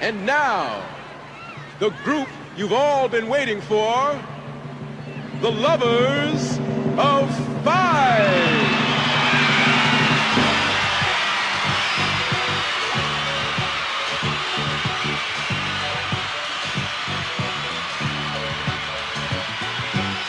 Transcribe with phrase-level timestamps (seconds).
[0.00, 0.86] And now,
[1.80, 4.16] the group you've all been waiting for
[5.40, 6.58] the Lovers
[6.96, 7.28] of
[7.64, 8.78] Five.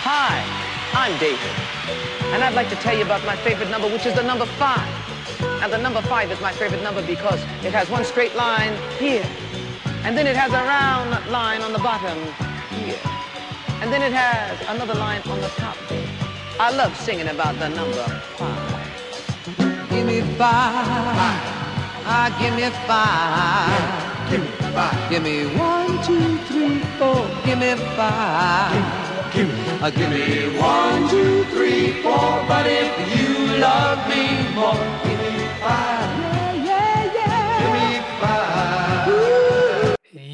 [0.01, 0.43] Hi,
[0.95, 1.39] I'm David,
[2.33, 4.99] and I'd like to tell you about my favorite number, which is the number five.
[5.61, 9.23] Now, the number five is my favorite number because it has one straight line here,
[10.03, 12.17] and then it has a round line on the bottom
[12.75, 12.99] here,
[13.81, 16.07] and then it has another line on the top there.
[16.59, 18.03] I love singing about the number
[18.37, 19.89] five.
[19.89, 21.59] Give me five.
[22.11, 24.29] Ah, give me five.
[24.29, 25.09] Give me five.
[25.09, 27.27] Give me one, two, three, four.
[27.45, 29.09] Give me five.
[29.33, 29.69] Give me.
[29.81, 32.43] Uh, give me one, two, three, four.
[32.47, 36.18] But if you love me more, give me five.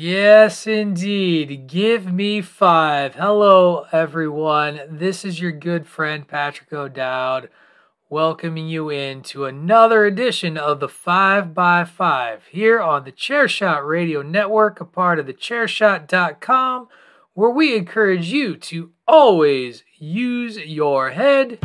[0.06, 1.66] Yes, indeed.
[1.66, 3.16] Give me five.
[3.16, 4.82] Hello, everyone.
[4.88, 7.50] This is your good friend Patrick O'Dowd,
[8.08, 13.84] welcoming you in to another edition of the 5 by 5 here on the Chairshot
[13.84, 16.88] Radio Network, a part of the Chairshot.com,
[17.34, 21.58] where we encourage you to always use your head.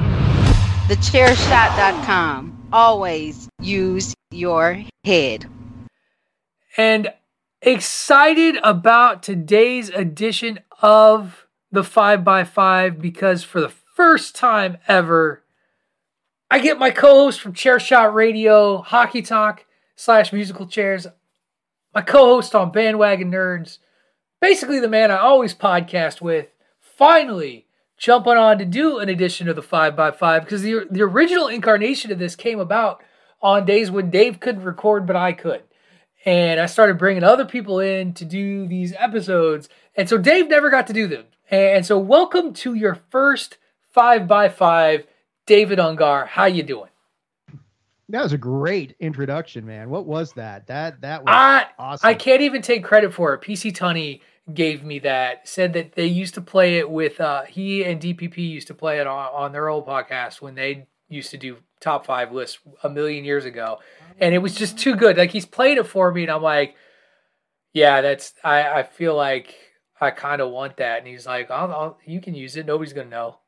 [0.89, 2.69] TheChairShot.com.
[2.73, 5.47] Always use your head.
[6.79, 7.13] and
[7.63, 15.45] excited about today's edition of the 5x5 because for the first time ever,
[16.51, 21.07] I get my co host from Chairshot Radio, Hockey Talk slash Musical Chairs,
[21.95, 23.79] my co host on Bandwagon Nerds,
[24.41, 26.47] basically the man I always podcast with,
[26.81, 27.67] finally
[27.99, 32.19] jumping on to do an edition of the 5x5 because the, the original incarnation of
[32.19, 33.03] this came about
[33.43, 35.63] on days when Dave couldn't record, but I could
[36.25, 39.69] and I started bringing other people in to do these episodes.
[39.97, 41.25] And so Dave never got to do them.
[41.51, 43.59] And so welcome to your first
[43.93, 45.07] 5 by 5
[45.47, 46.27] David Ungar.
[46.27, 46.91] How you doing?
[48.11, 49.89] That was a great introduction, man.
[49.89, 50.67] What was that?
[50.67, 52.09] That that was I awesome.
[52.09, 53.41] I can't even take credit for it.
[53.41, 54.21] PC Tunney
[54.53, 55.49] gave me that.
[55.49, 58.99] Said that they used to play it with uh he and DPP used to play
[58.99, 62.89] it on, on their old podcast when they used to do top 5 lists a
[62.89, 63.79] million years ago.
[64.19, 65.19] And it was just too good.
[65.19, 66.77] Like he's played it for me and I'm like
[67.73, 69.55] yeah, that's I I feel like
[70.01, 72.67] I kind of want that and he's like I'll, I'll you can use it.
[72.67, 73.39] Nobody's going to know.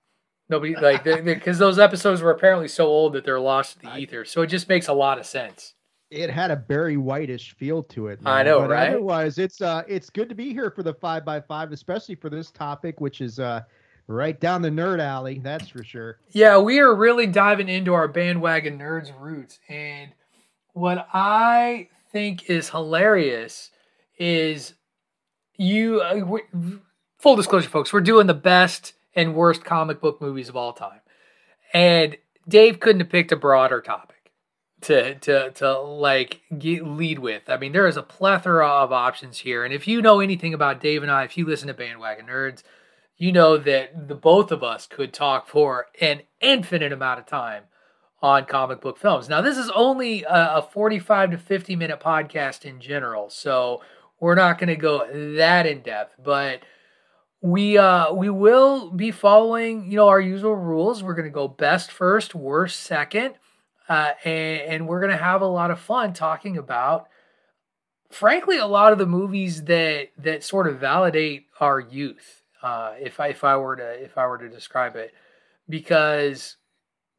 [0.48, 4.24] Nobody like because those episodes were apparently so old that they're lost to the ether.
[4.24, 5.74] So it just makes a lot of sense.
[6.10, 8.20] it had a Barry Whitish feel to it.
[8.24, 8.90] I know, but right?
[8.90, 12.28] Otherwise, it's uh, it's good to be here for the five by five, especially for
[12.28, 13.62] this topic, which is uh,
[14.06, 15.40] right down the nerd alley.
[15.42, 16.18] That's for sure.
[16.30, 19.58] Yeah, we are really diving into our bandwagon nerds roots.
[19.68, 20.12] And
[20.72, 23.70] what I think is hilarious
[24.18, 24.74] is
[25.56, 26.38] you, uh,
[27.18, 31.00] full disclosure, folks, we're doing the best and worst comic book movies of all time.
[31.72, 32.16] And
[32.48, 34.32] Dave couldn't have picked a broader topic
[34.82, 37.42] to to to like get, lead with.
[37.48, 40.80] I mean, there is a plethora of options here, and if you know anything about
[40.80, 42.62] Dave and I, if you listen to Bandwagon Nerds,
[43.22, 47.62] you know that the both of us could talk for an infinite amount of time
[48.20, 49.28] on comic book films.
[49.28, 53.80] Now, this is only a, a 45 to 50 minute podcast in general, so
[54.18, 56.62] we're not going to go that in depth, but
[57.40, 61.48] we uh we will be following you know our usual rules we're going to go
[61.48, 63.34] best first worst second
[63.88, 67.08] uh and, and we're going to have a lot of fun talking about
[68.10, 73.20] frankly a lot of the movies that that sort of validate our youth uh if
[73.20, 75.12] i if i were to if i were to describe it
[75.68, 76.56] because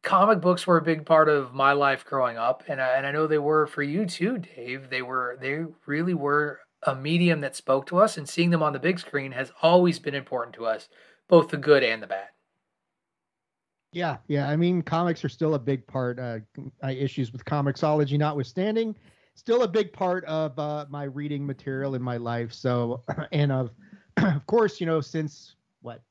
[0.01, 3.11] comic books were a big part of my life growing up and I, and I
[3.11, 7.55] know they were for you too dave they were they really were a medium that
[7.55, 10.65] spoke to us, and seeing them on the big screen has always been important to
[10.65, 10.89] us,
[11.27, 12.27] both the good and the bad.
[13.91, 14.49] Yeah, yeah.
[14.49, 16.19] I mean, comics are still a big part.
[16.19, 16.39] Uh,
[16.87, 18.95] issues with ComiXology notwithstanding,
[19.35, 22.51] still a big part of uh, my reading material in my life.
[22.51, 23.69] So, and of,
[24.17, 26.01] of course, you know, since what,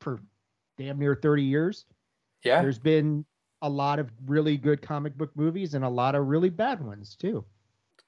[0.00, 0.20] for
[0.78, 1.86] damn near thirty years,
[2.44, 3.24] yeah, there's been
[3.62, 7.16] a lot of really good comic book movies and a lot of really bad ones
[7.18, 7.44] too.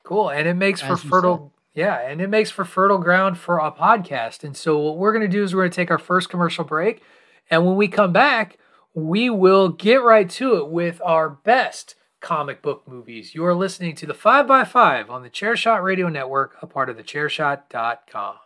[0.05, 3.73] Cool, and it makes for fertile yeah, and it makes for fertile ground for a
[3.73, 4.45] podcast.
[4.45, 6.65] And so what we're going to do is we're going to take our first commercial
[6.65, 7.03] break,
[7.51, 8.59] and when we come back,
[8.95, 13.35] we will get right to it with our best comic book movies.
[13.35, 17.03] You are listening to the 5x5 on the Chairshot Radio Network, a part of the
[17.03, 18.37] chairshot.com.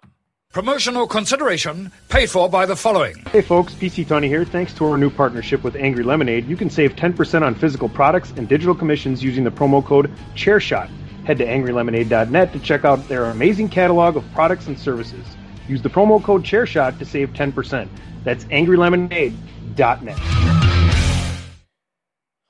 [0.56, 3.14] Promotional consideration paid for by the following.
[3.30, 4.42] Hey folks, PC Tunney here.
[4.42, 8.32] Thanks to our new partnership with Angry Lemonade, you can save 10% on physical products
[8.38, 10.88] and digital commissions using the promo code ChairShot.
[11.26, 15.26] Head to angrylemonade.net to check out their amazing catalog of products and services.
[15.68, 17.86] Use the promo code ChairShot to save 10%.
[18.24, 20.18] That's angrylemonade.net.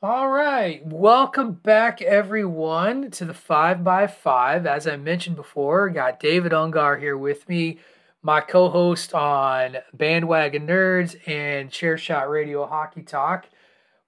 [0.00, 0.86] All right.
[0.86, 4.64] Welcome back, everyone, to the 5x5.
[4.64, 7.80] As I mentioned before, got David Ungar here with me,
[8.26, 13.46] my co host on Bandwagon Nerds and Chairshot Radio Hockey Talk.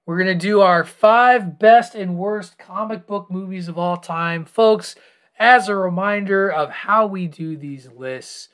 [0.06, 4.44] We're going to do our five best and worst comic book movies of all time.
[4.44, 4.96] Folks,
[5.38, 8.48] as a reminder of how we do these lists,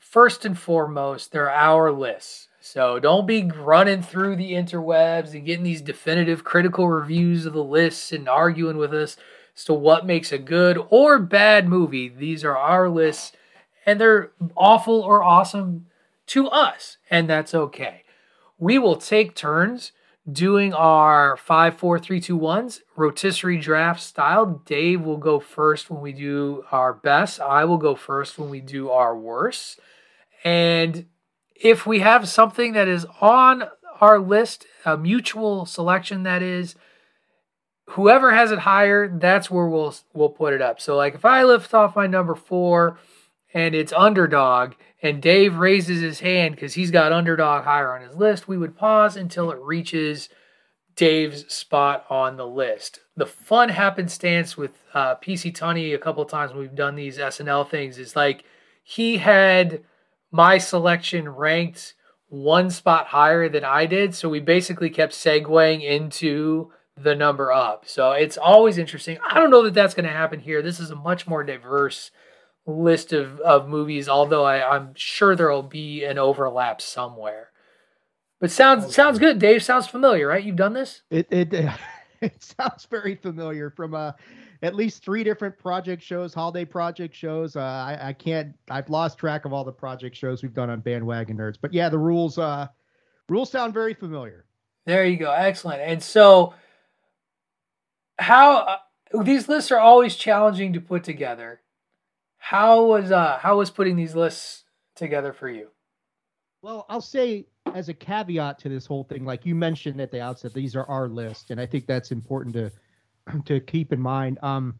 [0.00, 2.48] first and foremost, they're our lists.
[2.60, 7.62] So don't be running through the interwebs and getting these definitive critical reviews of the
[7.62, 9.16] lists and arguing with us
[9.56, 12.08] as to what makes a good or bad movie.
[12.08, 13.30] These are our lists,
[13.86, 15.86] and they're awful or awesome
[16.26, 18.04] to us, and that's okay.
[18.58, 19.92] We will take turns
[20.30, 24.62] doing our five, four, three, two, ones rotisserie draft style.
[24.66, 27.40] Dave will go first when we do our best.
[27.40, 29.80] I will go first when we do our worst.
[30.44, 31.06] And
[31.54, 33.64] if we have something that is on
[34.00, 36.74] our list, a mutual selection that is,
[37.90, 40.80] whoever has it higher, that's where we'll we'll put it up.
[40.80, 42.98] So like if I lift off my number four
[43.52, 48.16] and it's underdog and Dave raises his hand because he's got underdog higher on his
[48.16, 50.28] list, we would pause until it reaches
[50.94, 53.00] Dave's spot on the list.
[53.16, 57.68] The fun happenstance with uh, PC Tunney a couple times when we've done these SNL
[57.68, 58.44] things is like
[58.82, 59.82] he had
[60.30, 61.94] my selection ranked
[62.28, 64.14] one spot higher than I did.
[64.14, 67.84] So we basically kept segueing into the number up.
[67.86, 69.18] So it's always interesting.
[69.28, 70.60] I don't know that that's going to happen here.
[70.60, 72.10] This is a much more diverse
[72.70, 77.50] list of, of movies, although I, I'm sure there'll be an overlap somewhere.
[78.40, 78.92] But sounds okay.
[78.92, 79.62] sounds good, Dave.
[79.62, 80.42] Sounds familiar, right?
[80.42, 81.02] You've done this.
[81.10, 81.52] It it
[82.20, 84.12] it sounds very familiar from uh
[84.62, 87.56] at least three different project shows, holiday project shows.
[87.56, 90.80] Uh, I I can't I've lost track of all the project shows we've done on
[90.80, 91.56] Bandwagon Nerds.
[91.60, 92.68] But yeah, the rules uh
[93.28, 94.46] rules sound very familiar.
[94.86, 95.82] There you go, excellent.
[95.82, 96.54] And so
[98.18, 101.60] how uh, these lists are always challenging to put together
[102.40, 104.64] how was uh how was putting these lists
[104.96, 105.68] together for you?
[106.62, 110.20] Well, I'll say as a caveat to this whole thing, like you mentioned at the
[110.20, 112.72] outset, these are our list, and I think that's important to
[113.44, 114.38] to keep in mind.
[114.42, 114.78] Um,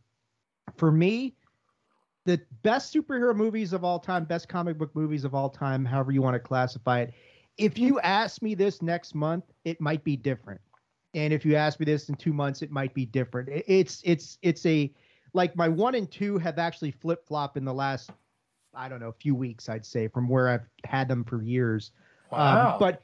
[0.76, 1.36] for me,
[2.24, 6.12] the best superhero movies of all time, best comic book movies of all time, however
[6.12, 7.14] you want to classify it.
[7.58, 10.62] If you ask me this next month, it might be different,
[11.12, 13.50] and if you ask me this in two months, it might be different.
[13.66, 14.90] It's it's it's a
[15.32, 18.10] like my one and two have actually flip flop in the last
[18.74, 21.92] I don't know few weeks I'd say from where I've had them for years.
[22.32, 22.72] Um, wow.
[22.72, 23.02] Um, but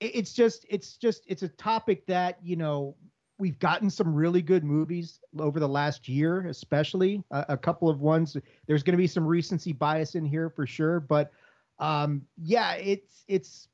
[0.00, 2.94] it's just it's just it's a topic that you know
[3.38, 8.00] we've gotten some really good movies over the last year, especially a, a couple of
[8.00, 8.36] ones.
[8.66, 11.30] There's going to be some recency bias in here for sure, but
[11.78, 13.68] um, yeah, it's it's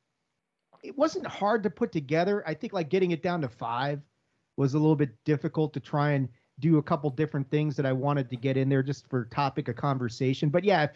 [0.82, 2.42] it wasn't hard to put together.
[2.46, 4.00] I think like getting it down to five
[4.56, 6.28] was a little bit difficult to try and
[6.61, 9.68] do a couple different things that I wanted to get in there just for topic
[9.68, 10.49] of conversation.
[10.49, 10.90] But yeah, if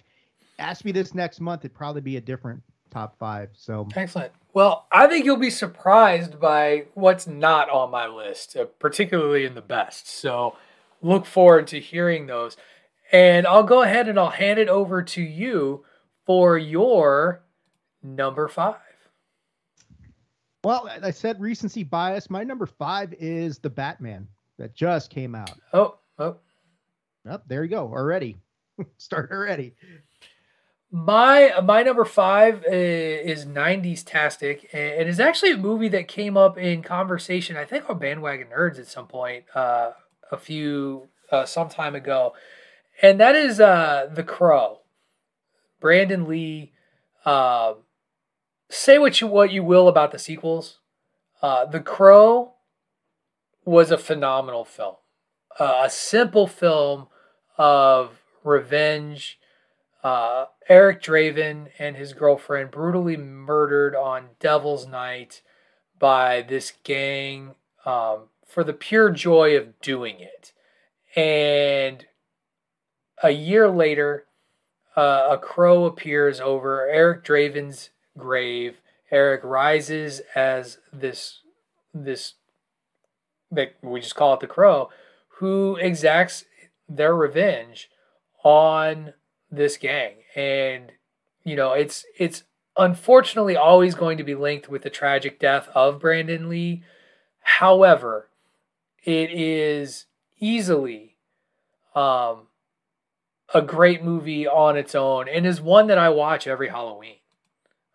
[0.58, 3.50] ask me this next month, it'd probably be a different top five.
[3.54, 4.32] So excellent.
[4.54, 9.54] Well, I think you'll be surprised by what's not on my list, uh, particularly in
[9.54, 10.08] the best.
[10.08, 10.56] So
[11.02, 12.56] look forward to hearing those.
[13.12, 15.84] And I'll go ahead and I'll hand it over to you
[16.26, 17.42] for your
[18.02, 18.76] number five.
[20.64, 22.28] Well, I said recency bias.
[22.30, 24.26] My number five is the Batman
[24.58, 25.58] that just came out.
[25.72, 26.36] Oh, oh.
[27.24, 27.86] Yep, there you go.
[27.86, 28.38] Already.
[28.98, 29.74] Start already.
[30.90, 36.08] My my number five is, is 90s Tastic, and it is actually a movie that
[36.08, 39.90] came up in conversation, I think on Bandwagon Nerds at some point, uh,
[40.32, 42.32] a few uh, some time ago,
[43.02, 44.80] and that is uh, The Crow.
[45.80, 46.72] Brandon Lee.
[47.24, 47.74] Uh,
[48.70, 50.78] say what you what you will about the sequels.
[51.42, 52.54] Uh, the Crow
[53.68, 54.94] was a phenomenal film,
[55.60, 57.06] uh, a simple film
[57.58, 59.38] of revenge.
[60.02, 65.42] Uh, Eric Draven and his girlfriend brutally murdered on Devil's Night
[65.98, 70.52] by this gang um, for the pure joy of doing it.
[71.14, 72.06] And
[73.22, 74.24] a year later,
[74.96, 78.80] uh, a crow appears over Eric Draven's grave.
[79.10, 81.40] Eric rises as this
[81.92, 82.34] this
[83.50, 84.90] we just call it the crow,
[85.38, 86.44] who exacts
[86.88, 87.90] their revenge
[88.44, 89.14] on
[89.50, 90.16] this gang.
[90.34, 90.92] And
[91.44, 92.44] you know, it's it's
[92.76, 96.82] unfortunately always going to be linked with the tragic death of Brandon Lee.
[97.40, 98.28] However,
[99.04, 100.06] it is
[100.38, 101.16] easily
[101.94, 102.48] um,
[103.54, 107.16] a great movie on its own and is one that I watch every Halloween.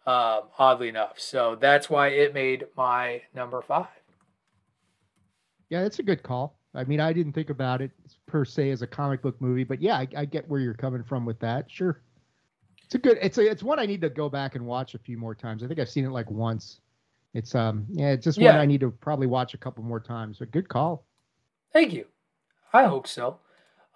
[0.05, 4.02] Um, oddly enough, so that's why it made my number five.
[5.73, 6.59] Yeah, it's a good call.
[6.75, 7.89] I mean, I didn't think about it
[8.27, 11.03] per se as a comic book movie, but yeah, I, I get where you're coming
[11.03, 11.65] from with that.
[11.67, 12.03] Sure,
[12.85, 13.17] it's a good.
[13.19, 13.49] It's a.
[13.49, 15.63] It's one I need to go back and watch a few more times.
[15.63, 16.81] I think I've seen it like once.
[17.33, 18.51] It's um yeah, it's just yeah.
[18.51, 20.37] one I need to probably watch a couple more times.
[20.37, 21.07] But good call.
[21.71, 22.05] Thank you.
[22.71, 23.39] I hope so.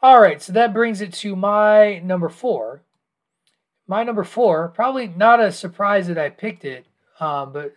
[0.02, 2.82] All right, so that brings it to my number four.
[3.86, 6.88] My number four, probably not a surprise that I picked it,
[7.20, 7.76] um, but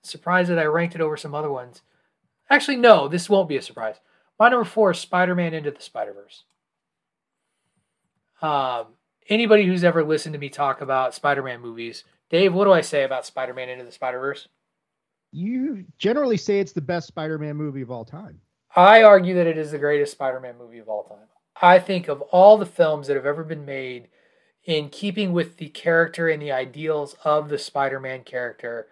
[0.00, 1.82] surprise that I ranked it over some other ones.
[2.50, 3.96] Actually, no, this won't be a surprise.
[4.38, 6.44] My number four is Spider Man Into the Spider Verse.
[8.42, 8.88] Um,
[9.28, 12.80] anybody who's ever listened to me talk about Spider Man movies, Dave, what do I
[12.80, 14.48] say about Spider Man Into the Spider Verse?
[15.32, 18.40] You generally say it's the best Spider Man movie of all time.
[18.76, 21.28] I argue that it is the greatest Spider Man movie of all time.
[21.60, 24.08] I think of all the films that have ever been made
[24.64, 28.88] in keeping with the character and the ideals of the Spider Man character,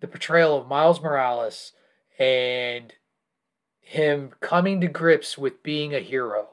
[0.00, 1.72] the portrayal of Miles Morales
[2.18, 2.92] and
[3.80, 6.48] him coming to grips with being a hero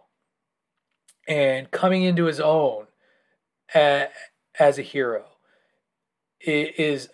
[1.28, 2.88] and coming into his own
[3.74, 5.26] as a hero
[6.40, 7.10] is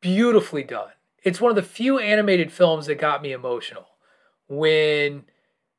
[0.00, 0.90] beautifully done.
[1.22, 3.86] It's one of the few animated films that got me emotional
[4.48, 5.24] when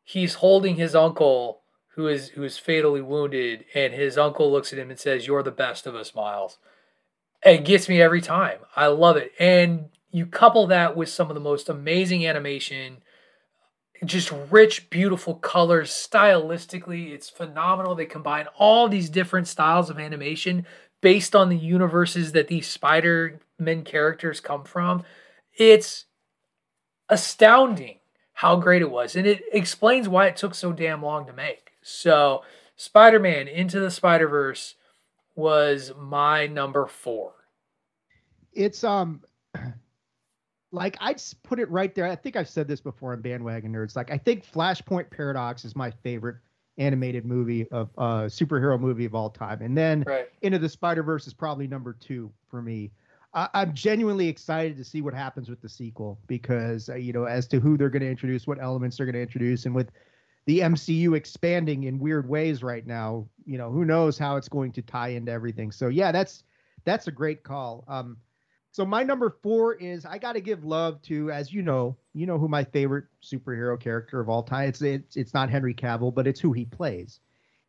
[0.04, 1.62] he's holding his uncle
[1.96, 5.44] who is who is fatally wounded, and his uncle looks at him and says, "You're
[5.44, 6.58] the best of us, Miles."
[7.44, 8.60] It gets me every time.
[8.76, 12.98] I love it, and you couple that with some of the most amazing animation,
[14.06, 15.90] just rich, beautiful colors.
[15.92, 17.96] Stylistically, it's phenomenal.
[17.96, 20.66] They combine all these different styles of animation
[21.02, 25.04] based on the universes that these Spider-Man characters come from.
[25.58, 26.06] It's
[27.10, 28.00] astounding
[28.34, 31.72] how great it was, and it explains why it took so damn long to make.
[31.82, 32.44] So,
[32.76, 34.76] Spider Man Into the Spider Verse
[35.36, 37.34] was my number four.
[38.54, 39.22] It's, um,
[40.72, 42.06] like I'd put it right there.
[42.06, 43.96] I think I've said this before on Bandwagon Nerds.
[43.96, 46.38] Like I think Flashpoint Paradox is my favorite
[46.78, 50.30] animated movie of uh superhero movie of all time, and then right.
[50.42, 52.92] Into the Spider Verse is probably number two for me.
[53.34, 57.26] I, am genuinely excited to see what happens with the sequel because uh, you know
[57.26, 59.92] as to who they're going to introduce, what elements they're going to introduce, and with
[60.46, 63.28] the MCU expanding in weird ways right now.
[63.46, 65.72] You know, who knows how it's going to tie into everything.
[65.72, 66.44] So yeah, that's
[66.84, 67.84] that's a great call.
[67.88, 68.18] Um,
[68.72, 72.26] so my number four is I got to give love to, as you know, you
[72.26, 74.70] know who my favorite superhero character of all time.
[74.70, 77.20] It's it's it's not Henry Cavill, but it's who he plays.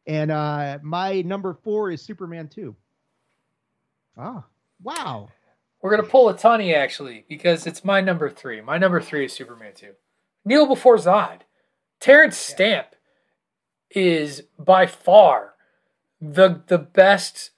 [0.06, 2.76] And uh, my number four is Superman two.
[4.16, 4.44] Ah,
[4.82, 5.28] wow.
[5.80, 8.61] We're gonna pull a Tunney actually because it's my number three.
[8.61, 9.94] My number three is Superman two.
[10.44, 11.40] Kneel before Zod.
[11.99, 12.88] Terence Stamp
[13.90, 15.54] is by far
[16.21, 17.50] the the best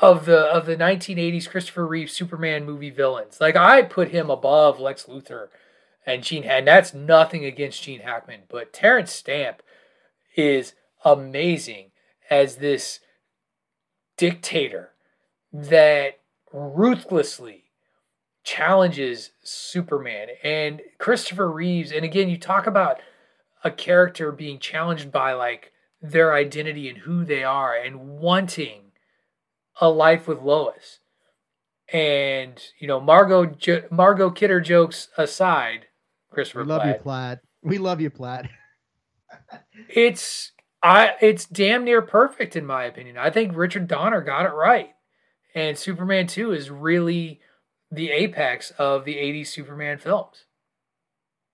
[0.00, 3.40] of the of the 1980s Christopher Reeve Superman movie villains.
[3.40, 5.48] Like I put him above Lex Luthor
[6.06, 9.62] and Gene and that's nothing against Gene Hackman, but Terence Stamp
[10.36, 10.74] is
[11.04, 11.90] amazing
[12.30, 13.00] as this
[14.16, 14.90] dictator
[15.52, 16.20] that
[16.52, 17.64] ruthlessly
[18.44, 21.92] challenges Superman and Christopher Reeves.
[21.92, 22.98] And again, you talk about
[23.64, 28.87] a character being challenged by like their identity and who they are and wanting
[29.80, 31.00] a life with Lois.
[31.92, 33.56] And you know, Margot
[33.90, 35.86] Margot Kidder jokes aside,
[36.30, 36.62] Christopher.
[36.62, 37.40] We love Platt, you, Platt.
[37.62, 38.50] We love you, Platt.
[39.88, 43.16] it's I it's damn near perfect in my opinion.
[43.16, 44.90] I think Richard Donner got it right.
[45.54, 47.40] And Superman 2 is really
[47.90, 50.44] the apex of the 80s Superman films.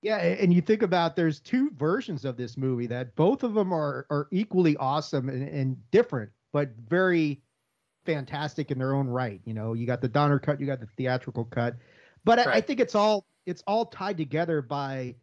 [0.03, 3.73] Yeah, and you think about there's two versions of this movie that both of them
[3.73, 7.41] are are equally awesome and, and different, but very
[8.05, 9.41] fantastic in their own right.
[9.45, 11.77] You know, you got the Donner cut, you got the theatrical cut,
[12.25, 12.49] but right.
[12.49, 15.15] I, I think it's all it's all tied together by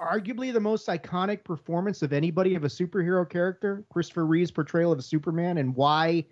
[0.00, 5.04] arguably the most iconic performance of anybody of a superhero character, Christopher Reeve's portrayal of
[5.04, 6.24] Superman, and why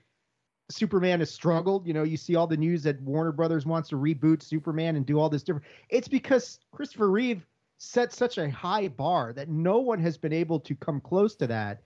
[0.70, 1.86] Superman has struggled.
[1.86, 5.06] You know, you see all the news that Warner Brothers wants to reboot Superman and
[5.06, 5.66] do all this different.
[5.88, 7.46] It's because Christopher Reeve
[7.78, 11.46] set such a high bar that no one has been able to come close to
[11.48, 11.82] that.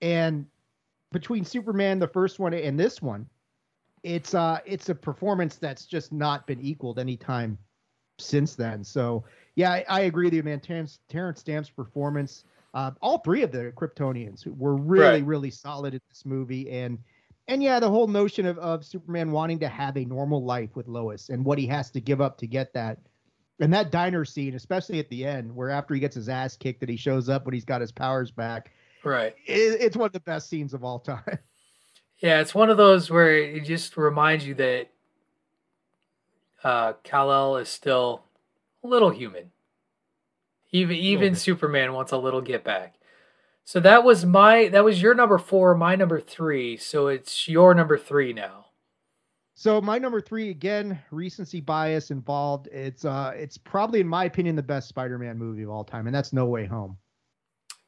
[0.00, 0.46] And
[1.12, 3.26] between Superman, the first one, and this one,
[4.02, 7.58] it's uh it's a performance that's just not been equaled anytime
[8.18, 8.84] since then.
[8.84, 9.24] So
[9.56, 10.60] yeah, I, I agree with you, man.
[10.60, 15.24] Terence, Terence Stamp's performance, uh, all three of the Kryptonians were really, right.
[15.24, 16.98] really solid in this movie, and
[17.48, 20.86] and yeah, the whole notion of, of Superman wanting to have a normal life with
[20.86, 22.98] Lois and what he has to give up to get that.
[23.60, 26.78] And that diner scene, especially at the end, where after he gets his ass kicked,
[26.80, 28.70] that he shows up when he's got his powers back.
[29.04, 29.34] Right.
[29.46, 31.38] It, it's one of the best scenes of all time.
[32.20, 34.88] Yeah, it's one of those where it just reminds you that
[36.64, 38.24] uh, Kal-El is still
[38.82, 39.52] a little human.
[40.72, 42.96] Even even Superman wants a little get back.
[43.64, 46.76] So that was my that was your number four, my number three.
[46.76, 48.66] So it's your number three now.
[49.54, 52.66] So my number three again, recency bias involved.
[52.68, 56.14] It's uh it's probably in my opinion the best Spider-Man movie of all time, and
[56.14, 56.96] that's No Way Home.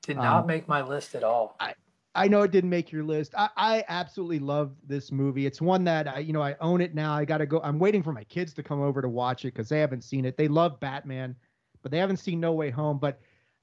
[0.03, 1.57] Did not um, make my list at all.
[1.61, 1.75] I,
[2.15, 3.35] I know it didn't make your list.
[3.37, 5.47] I, I absolutely love this movie.
[5.47, 7.15] It's one that I, you know, I own it now.
[7.15, 7.61] I got to go.
[7.63, 10.25] I'm waiting for my kids to come over to watch it because they haven't seen
[10.25, 10.37] it.
[10.37, 11.37] They love Batman,
[11.83, 12.99] but they haven't seen No Way Home.
[12.99, 13.21] But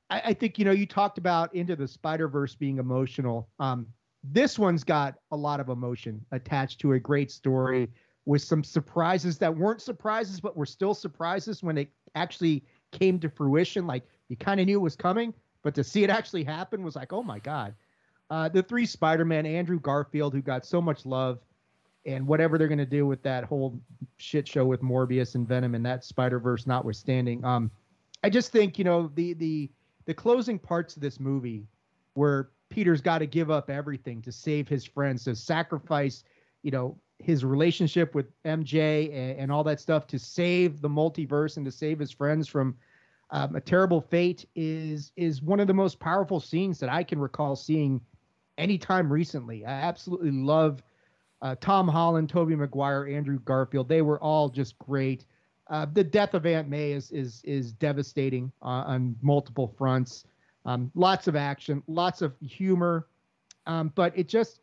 [0.09, 3.49] I, I think, you know, you talked about Into the Spider Verse being emotional.
[3.59, 3.87] Um,
[4.23, 7.89] this one's got a lot of emotion attached to a great story
[8.25, 13.29] with some surprises that weren't surprises, but were still surprises when it actually came to
[13.29, 13.87] fruition.
[13.87, 15.33] Like you kind of knew it was coming,
[15.67, 17.75] but to see it actually happen was like, oh my God.
[18.29, 21.39] Uh, the three Spider-Man, Andrew Garfield, who got so much love,
[22.05, 23.77] and whatever they're going to do with that whole
[24.15, 27.69] shit show with Morbius and Venom and that Spider Verse notwithstanding, um,
[28.23, 29.69] I just think you know the the
[30.05, 31.67] the closing parts of this movie
[32.13, 36.23] where Peter's got to give up everything to save his friends, to sacrifice,
[36.63, 41.57] you know, his relationship with MJ and, and all that stuff to save the multiverse
[41.57, 42.73] and to save his friends from
[43.29, 47.19] um, a terrible fate is is one of the most powerful scenes that I can
[47.19, 47.99] recall seeing
[48.57, 49.65] anytime recently.
[49.65, 50.81] I absolutely love
[51.41, 53.89] uh, Tom Holland, Tobey Maguire, Andrew Garfield.
[53.89, 55.25] They were all just great.
[55.69, 60.23] Uh, the death of Aunt May is is is devastating uh, on multiple fronts.
[60.65, 63.07] Um, lots of action, lots of humor,
[63.65, 64.61] um, but it just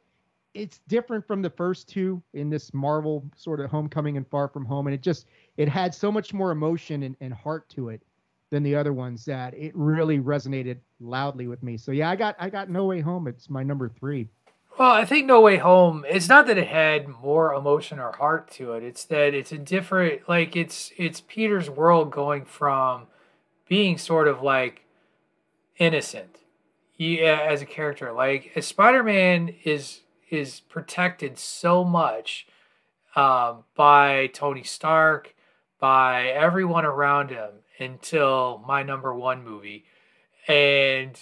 [0.55, 4.65] it's different from the first two in this Marvel sort of Homecoming and Far From
[4.65, 5.27] Home, and it just
[5.59, 8.01] it had so much more emotion and, and heart to it
[8.55, 11.77] than the other ones that it really resonated loudly with me.
[11.77, 13.27] So yeah, I got I got No Way Home.
[13.27, 14.29] It's my number three.
[14.79, 16.05] Well, I think No Way Home.
[16.09, 18.85] It's not that it had more emotion or heart to it.
[18.85, 23.09] It's that it's a different like it's it's Peter's world going from
[23.69, 24.85] being sort of like
[25.79, 26.39] innocent
[26.97, 28.13] yeah, as a character.
[28.13, 32.47] Like as Spider-Man is is protected so much
[33.17, 35.35] um, by Tony Stark,
[35.81, 39.85] by everyone around him, until my number one movie,
[40.49, 41.19] and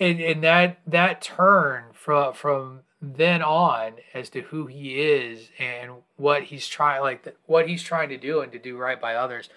[0.00, 5.92] and, and that that turn from from then on as to who he is and
[6.16, 9.14] what he's trying like the, what he's trying to do and to do right by
[9.14, 9.48] others.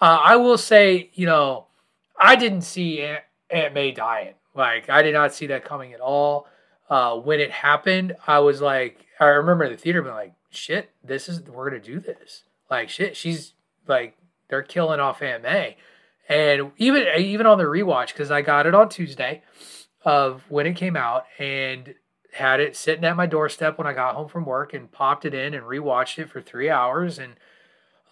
[0.00, 1.66] Uh, I will say, you know,
[2.20, 4.34] I didn't see Aunt, Aunt May dying.
[4.54, 6.46] Like I did not see that coming at all.
[6.90, 11.28] Uh, when it happened, I was like, I remember the theater being like, "Shit, this
[11.28, 13.52] is we're gonna do this." Like, shit, she's
[13.86, 14.16] like
[14.48, 15.76] they're killing off May.
[16.28, 19.42] And even even on the rewatch, because I got it on Tuesday
[20.02, 21.94] of when it came out and
[22.32, 25.34] had it sitting at my doorstep when I got home from work and popped it
[25.34, 27.34] in and rewatched it for three hours and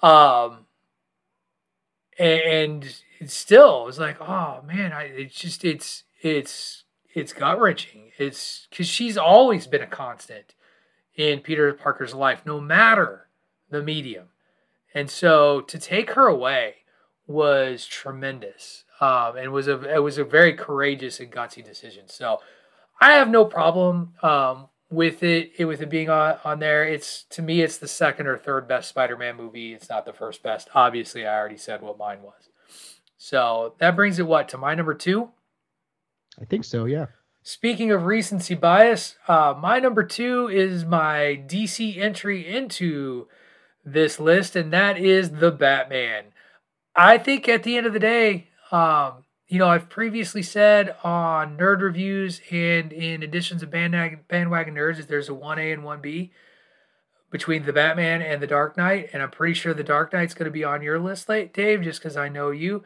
[0.02, 0.66] um
[2.18, 7.60] and, and still it was like oh man I it's just it's it's it's gut
[7.60, 10.54] wrenching it's because she's always been a constant
[11.14, 13.28] in Peter Parker's life no matter
[13.70, 14.28] the medium.
[14.96, 16.76] And so to take her away
[17.26, 18.84] was tremendous.
[18.98, 22.08] Um, and was a it was a very courageous and gutsy decision.
[22.08, 22.40] So
[22.98, 26.82] I have no problem um, with it, it with it being on, on there.
[26.82, 29.74] It's to me, it's the second or third best Spider-Man movie.
[29.74, 30.70] It's not the first best.
[30.74, 32.48] Obviously, I already said what mine was.
[33.18, 35.28] So that brings it what to my number two.
[36.40, 36.86] I think so.
[36.86, 37.06] Yeah.
[37.42, 43.28] Speaking of recency bias, uh, my number two is my DC entry into
[43.86, 46.24] this list, and that is the Batman.
[46.94, 51.56] I think at the end of the day, um, you know, I've previously said on
[51.56, 56.30] nerd reviews and in editions of Bandwagon, Nerds that there's a 1A and 1B
[57.30, 60.46] between the Batman and the Dark Knight, and I'm pretty sure the Dark Knight's going
[60.46, 62.82] to be on your list, late Dave, just because I know you.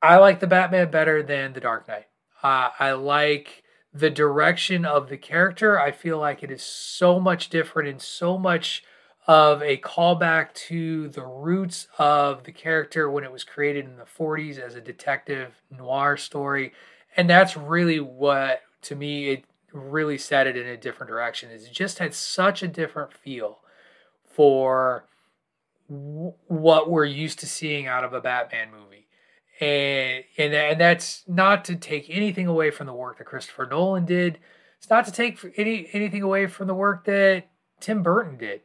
[0.00, 2.06] I like the Batman better than the Dark Knight.
[2.42, 5.78] Uh, I like the direction of the character.
[5.78, 8.82] I feel like it is so much different and so much
[9.26, 14.04] of a callback to the roots of the character when it was created in the
[14.04, 16.72] 40s as a detective noir story.
[17.16, 21.50] And that's really what, to me, it really set it in a different direction.
[21.50, 23.60] It just had such a different feel
[24.24, 25.06] for
[25.88, 29.06] w- what we're used to seeing out of a Batman movie.
[29.60, 34.04] And, and and that's not to take anything away from the work that Christopher Nolan
[34.04, 34.38] did.
[34.78, 37.44] It's not to take any anything away from the work that
[37.78, 38.62] Tim Burton did.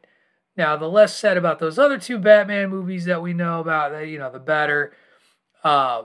[0.58, 4.18] Now, the less said about those other two Batman movies that we know about, you
[4.18, 4.92] know, the better.
[5.64, 6.04] Uh,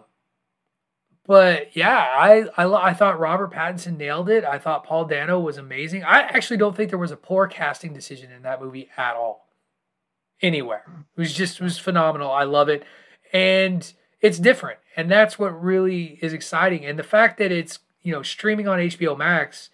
[1.26, 4.44] but yeah, I, I I thought Robert Pattinson nailed it.
[4.44, 6.04] I thought Paul Dano was amazing.
[6.04, 9.48] I actually don't think there was a poor casting decision in that movie at all.
[10.42, 10.84] Anywhere.
[11.16, 12.30] It was just it was phenomenal.
[12.30, 12.84] I love it.
[13.32, 14.80] And it's different.
[14.96, 16.84] And that's what really is exciting.
[16.84, 19.70] And the fact that it's, you know, streaming on HBO Max,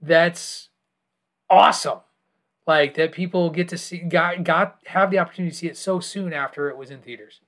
[0.00, 0.68] that's
[1.50, 2.00] awesome
[2.66, 6.00] like that people get to see got got have the opportunity to see it so
[6.00, 7.40] soon after it was in theaters.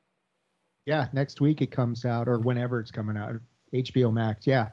[0.86, 3.36] Yeah, next week it comes out or whenever it's coming out.
[3.74, 4.70] HBO Max, yeah.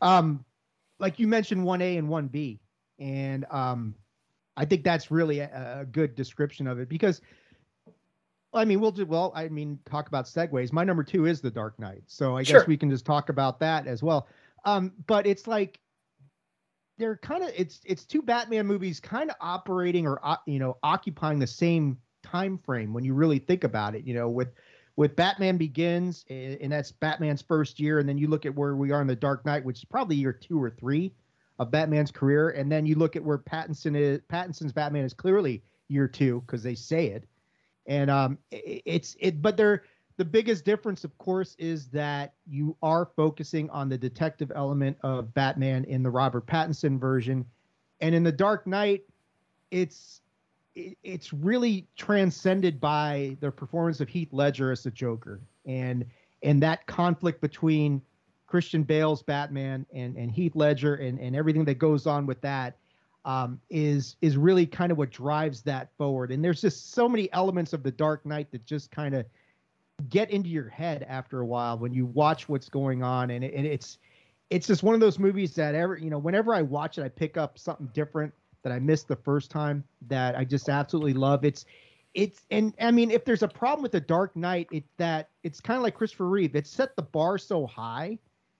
[0.00, 0.44] Um
[0.98, 2.58] like you mentioned 1A and 1B
[2.98, 3.94] and um
[4.56, 7.20] I think that's really a, a good description of it because
[8.54, 9.32] I mean, we'll do well.
[9.34, 10.72] I mean, talk about segues.
[10.72, 12.60] My number two is The Dark Knight, so I sure.
[12.60, 14.28] guess we can just talk about that as well.
[14.66, 15.80] Um, but it's like
[17.02, 20.76] they're kind of it's it's two Batman movies kind of operating or uh, you know
[20.82, 24.06] occupying the same time frame when you really think about it.
[24.06, 24.52] You know, with
[24.94, 28.92] with Batman Begins, and that's Batman's first year, and then you look at where we
[28.92, 31.12] are in the Dark Knight, which is probably year two or three
[31.58, 34.20] of Batman's career, and then you look at where Pattinson is.
[34.28, 37.24] Pattinson's Batman is clearly year two because they say it,
[37.86, 39.82] and um, it, it's it, but they're
[40.16, 45.32] the biggest difference, of course, is that you are focusing on the detective element of
[45.34, 47.44] Batman in the Robert Pattinson version,
[48.00, 49.02] and in the Dark Knight,
[49.70, 50.20] it's
[50.74, 56.04] it's really transcended by the performance of Heath Ledger as the Joker, and
[56.42, 58.02] and that conflict between
[58.46, 62.76] Christian Bale's Batman and and Heath Ledger and and everything that goes on with that
[63.24, 66.32] um, is is really kind of what drives that forward.
[66.32, 69.24] And there's just so many elements of the Dark Knight that just kind of
[70.08, 73.54] get into your head after a while when you watch what's going on, and, it,
[73.54, 73.98] and it's
[74.50, 77.08] it's just one of those movies that ever you know whenever I watch it, I
[77.08, 81.44] pick up something different that I missed the first time that I just absolutely love.
[81.44, 81.64] It's
[82.14, 85.60] it's and I mean if there's a problem with the Dark Knight, it's that it's
[85.60, 86.54] kind of like Christopher Reeve.
[86.54, 88.18] It set the bar so high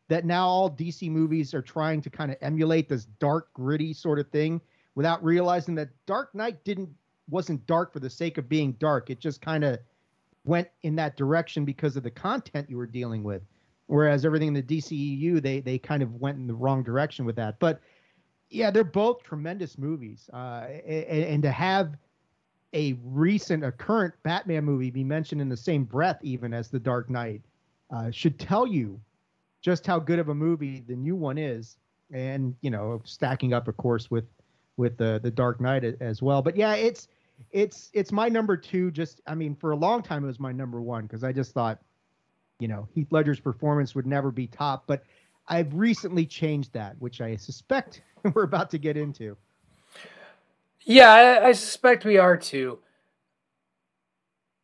[0.08, 4.18] that now all DC movies are trying to kind of emulate this dark, gritty sort
[4.18, 4.60] of thing
[4.94, 6.90] without realizing that Dark Knight didn't
[7.30, 9.10] wasn't dark for the sake of being dark.
[9.10, 9.78] It just kind of
[10.44, 13.42] went in that direction because of the content you were dealing with.
[13.86, 17.36] Whereas everything in the DCEU, they they kind of went in the wrong direction with
[17.36, 17.58] that.
[17.58, 17.80] But
[18.48, 21.96] yeah, they're both tremendous movies, uh, and, and, to have
[22.74, 26.78] a recent, a current Batman movie be mentioned in the same breath, even as The
[26.78, 27.42] Dark Knight,
[27.90, 29.00] uh, should tell you
[29.62, 31.76] just how good of a movie the new one is,
[32.12, 34.24] and you know, stacking up, of course, with
[34.76, 36.42] with the the Dark Knight as well.
[36.42, 37.08] But yeah, it's
[37.50, 38.90] it's it's my number two.
[38.90, 41.52] Just I mean, for a long time it was my number one because I just
[41.52, 41.78] thought,
[42.58, 44.84] you know, Heath Ledger's performance would never be top.
[44.86, 45.04] But
[45.48, 48.02] I've recently changed that, which I suspect
[48.34, 49.36] we're about to get into.
[50.84, 52.78] Yeah, I, I suspect we are too.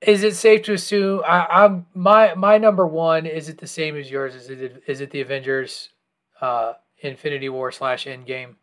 [0.01, 3.27] Is it safe to assume I, am my my number one?
[3.27, 4.35] Is it the same as yours?
[4.35, 5.91] Is it is it the Avengers,
[6.41, 8.55] uh, Infinity War slash Endgame?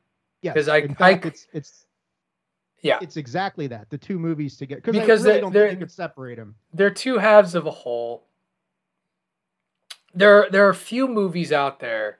[0.42, 1.85] Yeah, because I, fact, I it's it's
[2.82, 3.90] yeah, it's exactly that.
[3.90, 6.56] The two movies together because I really don't think you could separate them.
[6.74, 8.28] They're two halves of a whole.
[10.14, 12.20] There, there are a few movies out there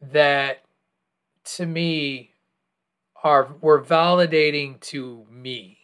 [0.00, 0.64] that,
[1.56, 2.32] to me,
[3.22, 5.78] are were validating to me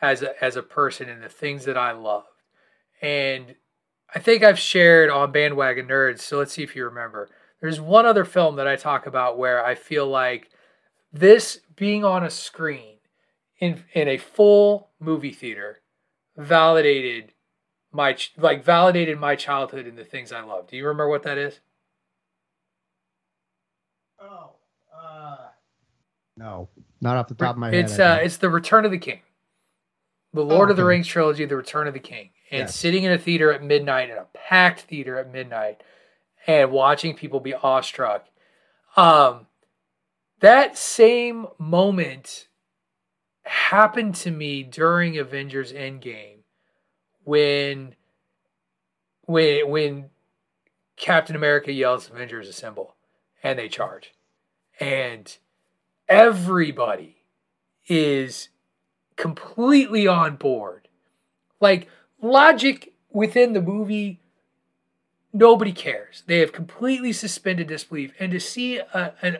[0.00, 2.26] as a, as a person and the things that I loved.
[3.02, 3.54] And
[4.14, 7.28] I think I've shared on Bandwagon Nerds, so let's see if you remember.
[7.60, 10.50] There's one other film that I talk about where I feel like
[11.12, 12.97] this being on a screen
[13.58, 15.80] in in a full movie theater
[16.36, 17.32] validated
[17.92, 20.68] my like validated my childhood and the things I love.
[20.68, 21.60] Do you remember what that is?
[24.20, 24.50] Oh,
[24.96, 25.36] uh,
[26.36, 26.68] no,
[27.00, 27.84] not off the top of my head.
[27.84, 29.20] It's uh, it's the Return of the King,
[30.32, 30.88] the Lord Oh, of the okay.
[30.88, 32.74] Rings trilogy, the Return of the King, and Yes.
[32.76, 35.82] sitting in a theater at midnight in a packed theater at midnight,
[36.46, 38.26] and watching people be awestruck.
[38.96, 39.46] Um,
[40.40, 42.47] that same moment
[43.48, 46.38] happened to me during Avengers Endgame
[47.24, 47.94] when
[49.26, 50.10] when when
[50.96, 52.94] Captain America yells Avengers Assemble
[53.42, 54.14] and they charge.
[54.80, 55.36] And
[56.08, 57.22] everybody
[57.88, 58.48] is
[59.16, 60.88] completely on board.
[61.60, 61.88] Like
[62.20, 64.20] logic within the movie
[65.32, 66.22] nobody cares.
[66.26, 69.38] They have completely suspended disbelief and to see a, a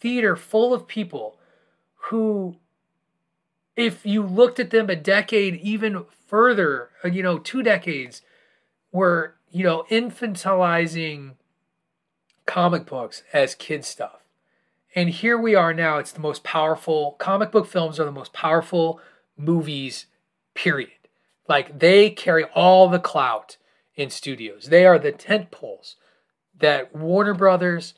[0.00, 1.38] theater full of people
[2.08, 2.56] who
[3.80, 8.22] if you looked at them a decade even further, uh, you know, two decades,
[8.92, 11.34] were, you know, infantilizing
[12.46, 14.20] comic books as kid stuff.
[14.94, 15.98] And here we are now.
[15.98, 19.00] It's the most powerful, comic book films are the most powerful
[19.36, 20.06] movies,
[20.54, 20.90] period.
[21.48, 23.56] Like they carry all the clout
[23.94, 24.66] in studios.
[24.66, 25.96] They are the tent poles
[26.58, 27.94] that Warner Brothers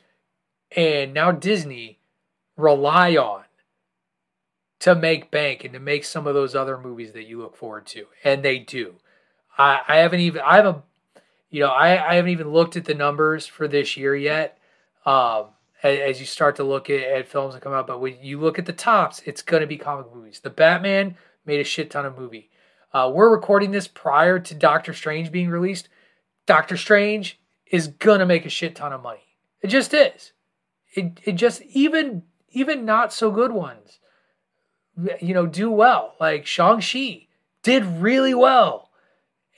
[0.75, 1.99] and now Disney
[2.55, 3.42] rely on
[4.83, 7.85] to make bank and to make some of those other movies that you look forward
[7.85, 8.05] to.
[8.21, 8.95] And they do.
[9.57, 10.83] I, I haven't even I haven't
[11.49, 14.59] you know, I, I haven't even looked at the numbers for this year yet.
[15.05, 15.45] Um
[15.83, 18.41] as, as you start to look at, at films that come out, but when you
[18.41, 20.41] look at the tops, it's gonna be comic movies.
[20.41, 21.15] The Batman
[21.45, 22.49] made a shit ton of movie.
[22.91, 25.87] Uh, we're recording this prior to Doctor Strange being released.
[26.45, 29.37] Doctor Strange is gonna make a shit ton of money.
[29.61, 30.33] It just is.
[30.93, 33.99] It it just even even not so good ones
[35.21, 36.15] you know, do well.
[36.19, 37.27] Like Shang-Chi
[37.63, 38.89] did really well.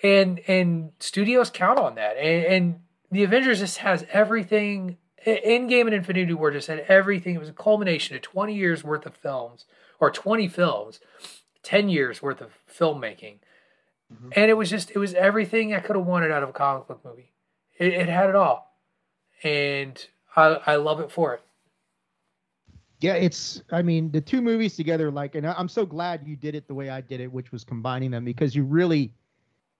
[0.03, 2.17] And and studios count on that.
[2.17, 2.79] And, and
[3.11, 7.35] the Avengers just has everything Endgame and Infinity War just had everything.
[7.35, 9.65] It was a culmination of 20 years worth of films,
[9.99, 10.99] or 20 films,
[11.63, 13.37] 10 years worth of filmmaking.
[14.13, 14.29] Mm-hmm.
[14.33, 16.87] And it was just, it was everything I could have wanted out of a comic
[16.87, 17.31] book movie.
[17.79, 18.71] It, it had it all.
[19.43, 21.41] And I, I love it for it.
[23.01, 23.61] Yeah, it's.
[23.71, 26.73] I mean, the two movies together, like, and I'm so glad you did it the
[26.73, 29.13] way I did it, which was combining them because you really,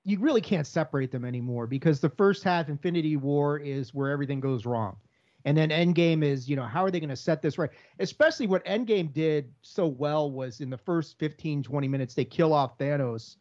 [0.03, 1.65] you really can't separate them anymore.
[1.65, 4.97] Because the first half, Infinity War, is where everything goes wrong,
[5.45, 7.69] and then Endgame is, you know, how are they going to set this right?
[7.99, 12.51] Especially what Endgame did so well was in the first 15, 20 minutes, they kill
[12.51, 13.37] off Thanos,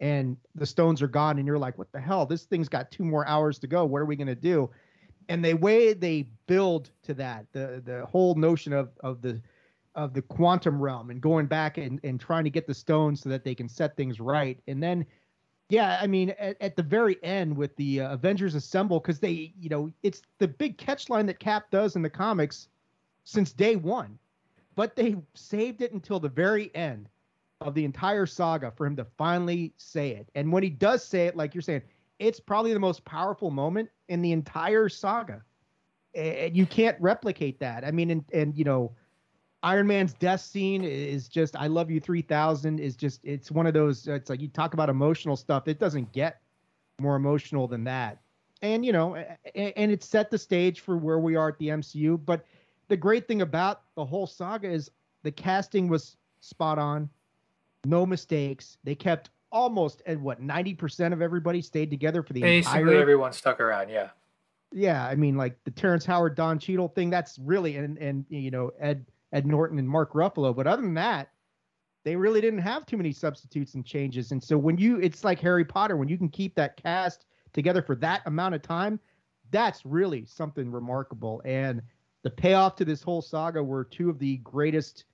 [0.00, 2.26] and the stones are gone, and you're like, what the hell?
[2.26, 3.86] This thing's got two more hours to go.
[3.86, 4.68] What are we going to do?
[5.28, 9.40] And the way they build to that the the whole notion of of the
[9.94, 13.28] of the quantum realm and going back and, and trying to get the stones so
[13.28, 14.58] that they can set things right.
[14.66, 15.06] And then
[15.70, 19.50] yeah i mean at, at the very end with the uh, avengers assemble because they
[19.58, 22.68] you know it's the big catch line that cap does in the comics
[23.24, 24.18] since day one.
[24.76, 27.08] But they saved it until the very end
[27.60, 30.28] of the entire saga for him to finally say it.
[30.34, 31.82] And when he does say it like you're saying
[32.18, 35.42] it's probably the most powerful moment in the entire saga.
[36.14, 37.84] And you can't replicate that.
[37.84, 38.94] I mean, and, and you know,
[39.64, 43.72] Iron Man's death scene is just I love you 3000 is just it's one of
[43.72, 46.42] those it's like you talk about emotional stuff it doesn't get
[47.00, 48.20] more emotional than that.
[48.62, 49.16] And you know,
[49.54, 52.44] and, and it set the stage for where we are at the MCU, but
[52.88, 54.90] the great thing about the whole saga is
[55.22, 57.08] the casting was spot on.
[57.86, 58.78] No mistakes.
[58.84, 63.32] They kept almost at what 90% of everybody stayed together for the Basically, entire everyone
[63.32, 63.88] stuck around.
[63.88, 64.10] Yeah.
[64.72, 68.50] yeah, I mean, like the Terrence Howard, Don Cheadle thing, that's really and and you
[68.50, 70.54] know Ed Ed Norton and Mark Ruffalo.
[70.54, 71.30] But other than that,
[72.04, 74.32] they really didn't have too many substitutes and changes.
[74.32, 77.80] And so when you, it's like Harry Potter, when you can keep that cast together
[77.80, 79.00] for that amount of time,
[79.50, 81.40] that's really something remarkable.
[81.44, 81.80] And
[82.22, 85.04] the payoff to this whole saga were two of the greatest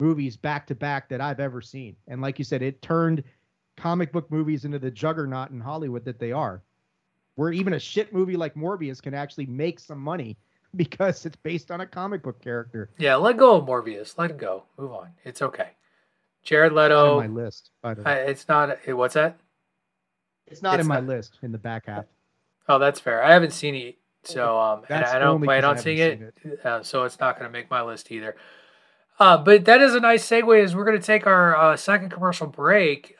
[0.00, 1.96] movies back to back that I've ever seen.
[2.06, 3.24] And like you said, it turned
[3.78, 6.62] comic book movies into the juggernaut in Hollywood that they are
[7.36, 10.36] where even a shit movie like Morbius can actually make some money
[10.76, 12.90] because it's based on a comic book character.
[12.98, 14.18] Yeah, let go of Morbius.
[14.18, 14.64] Let it go.
[14.76, 15.10] Move on.
[15.24, 15.70] It's okay.
[16.42, 17.16] Jared Leto.
[17.20, 18.10] Not in my list, by the way.
[18.10, 18.76] I- it's not.
[18.88, 19.38] What's that?
[20.48, 22.06] It's not it's in my list in the back half.
[22.68, 23.22] Oh, that's fair.
[23.22, 25.96] I haven't seen it, so um, and I don't only plan 'cause I on seeing
[26.18, 28.34] seen it, uh, so it's not going to make my list either.
[29.18, 32.10] Uh, but that is a nice segue as we're going to take our uh, second
[32.10, 33.16] commercial break.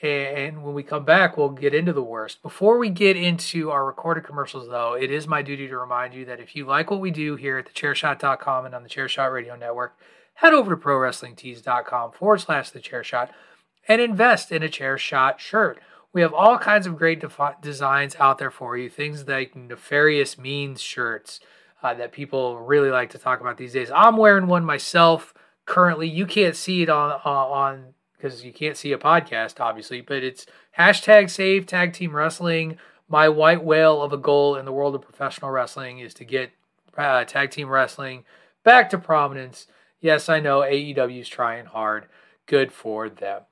[0.00, 2.40] And when we come back, we'll get into the worst.
[2.40, 6.24] Before we get into our recorded commercials, though, it is my duty to remind you
[6.26, 9.56] that if you like what we do here at thechairshot.com and on the Chairshot Radio
[9.56, 9.96] Network,
[10.34, 13.30] head over to prowrestlingtees.com forward slash the chairshot
[13.88, 15.80] and invest in a Chairshot shirt.
[16.12, 20.38] We have all kinds of great defi- designs out there for you, things like nefarious
[20.38, 21.40] means shirts
[21.82, 23.90] uh, that people really like to talk about these days.
[23.92, 25.34] I'm wearing one myself
[25.64, 26.08] currently.
[26.08, 30.22] You can't see it on uh, on because you can't see a podcast, obviously, but
[30.22, 30.44] it's
[30.78, 32.76] hashtag save tag team wrestling.
[33.08, 36.50] My white whale of a goal in the world of professional wrestling is to get
[36.96, 38.24] uh, tag team wrestling
[38.64, 39.66] back to prominence.
[40.00, 42.06] Yes, I know AEW is trying hard.
[42.46, 43.42] Good for them.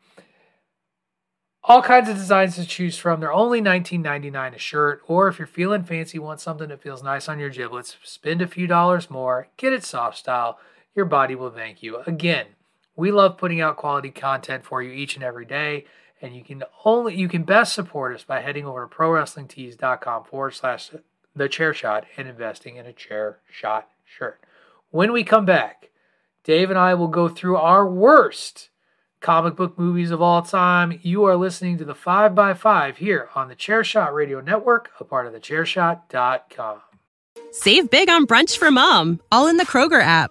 [1.64, 3.18] All kinds of designs to choose from.
[3.18, 7.28] They're only $19.99 a shirt, or if you're feeling fancy, want something that feels nice
[7.28, 10.60] on your giblets, spend a few dollars more, get it soft style.
[10.94, 11.96] Your body will thank you.
[12.06, 12.46] Again,
[12.96, 15.84] we love putting out quality content for you each and every day,
[16.20, 20.52] and you can only you can best support us by heading over to prowrestlingtees.com forward
[20.52, 20.90] slash
[21.34, 24.40] the chair shot and investing in a chair shot shirt.
[24.90, 25.90] When we come back,
[26.42, 28.70] Dave and I will go through our worst
[29.20, 30.98] comic book movies of all time.
[31.02, 35.32] You are listening to the 5x5 here on the Chairshot Radio Network, a part of
[35.32, 36.78] the chairshot.com.
[37.50, 40.30] Save big on brunch for mom, all in the Kroger app.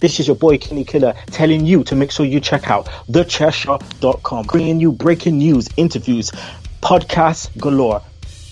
[0.00, 4.46] This is your boy Kenny Killer telling you to make sure you check out thechairshot.com,
[4.46, 6.30] bringing you breaking news, interviews,
[6.80, 8.00] podcasts galore,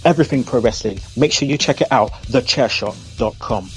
[0.04, 0.98] everything pro wrestling.
[1.16, 3.68] Make sure you check it out, thechairshot.com.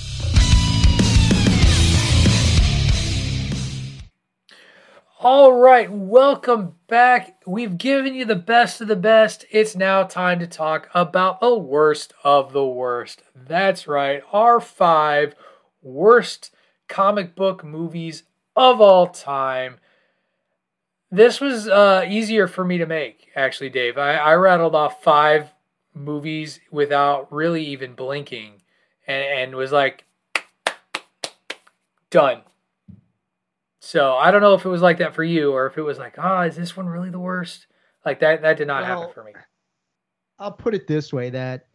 [5.21, 7.39] All right, welcome back.
[7.45, 9.45] We've given you the best of the best.
[9.51, 13.21] It's now time to talk about the worst of the worst.
[13.35, 15.35] That's right, our five
[15.83, 16.51] worst
[16.89, 18.23] comic book movies
[18.55, 19.77] of all time.
[21.11, 23.97] This was uh, easier for me to make, actually, Dave.
[23.97, 25.53] I, I rattled off five
[25.93, 28.61] movies without really even blinking
[29.07, 30.05] and, and was like,
[32.09, 32.41] done.
[33.79, 35.97] So I don't know if it was like that for you or if it was
[35.97, 37.65] like, ah, oh, is this one really the worst?
[38.05, 39.33] Like that, that did not well, happen for me.
[40.37, 41.67] I'll put it this way that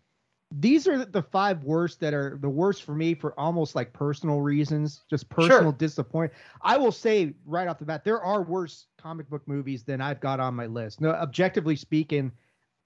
[0.61, 4.41] these are the five worst that are the worst for me for almost like personal
[4.41, 5.73] reasons, just personal sure.
[5.73, 6.33] disappointment.
[6.63, 10.21] I will say right off the bat, there are worse comic book movies than I've
[10.21, 11.01] got on my list.
[11.01, 12.31] No, objectively speaking,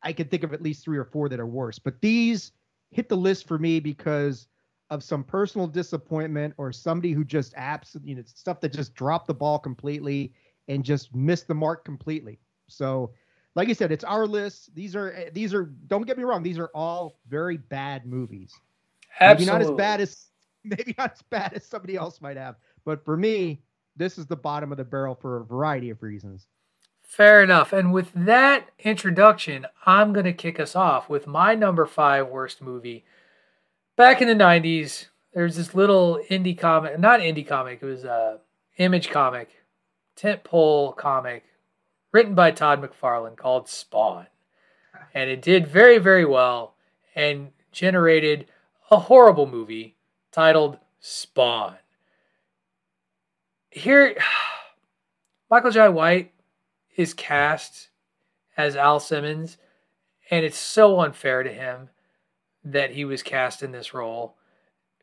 [0.02, 2.52] I can think of at least three or four that are worse, but these
[2.90, 4.46] hit the list for me because
[4.90, 9.26] of some personal disappointment or somebody who just absolutely, you know, stuff that just dropped
[9.26, 10.32] the ball completely
[10.68, 12.38] and just missed the mark completely.
[12.68, 13.12] So
[13.54, 14.74] like I said, it's our list.
[14.74, 18.52] These are eh, these are don't get me wrong, these are all very bad movies.
[19.20, 19.52] Absolutely.
[19.52, 20.26] Maybe not as bad as
[20.64, 23.60] maybe not as bad as somebody else might have, but for me,
[23.96, 26.46] this is the bottom of the barrel for a variety of reasons.
[27.02, 27.72] Fair enough.
[27.72, 32.60] And with that introduction, I'm going to kick us off with my number five worst
[32.60, 33.06] movie.
[33.96, 38.40] Back in the 90s, there's this little indie comic, not indie comic, it was a
[38.76, 39.48] image comic,
[40.16, 41.44] tentpole comic
[42.12, 44.26] written by Todd McFarlane called Spawn.
[45.14, 46.74] And it did very, very well
[47.14, 48.46] and generated
[48.90, 49.96] a horrible movie
[50.32, 51.76] titled Spawn.
[53.70, 54.16] Here,
[55.50, 56.32] Michael Jai White
[56.96, 57.88] is cast
[58.56, 59.56] as Al Simmons,
[60.30, 61.90] and it's so unfair to him
[62.64, 64.36] that he was cast in this role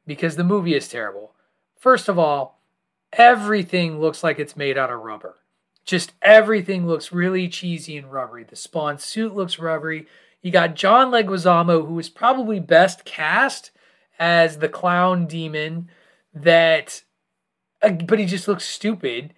[0.06, 1.34] because the movie is terrible.
[1.80, 2.60] First of all,
[3.14, 5.38] everything looks like it's made out of rubber.
[5.86, 8.44] Just everything looks really cheesy and rubbery.
[8.44, 10.08] The Spawn suit looks rubbery.
[10.42, 13.72] You got John Leguizamo, who is probably best cast
[14.20, 15.90] as the clown demon.
[16.34, 17.04] That,
[17.82, 19.34] uh, but he just looks stupid.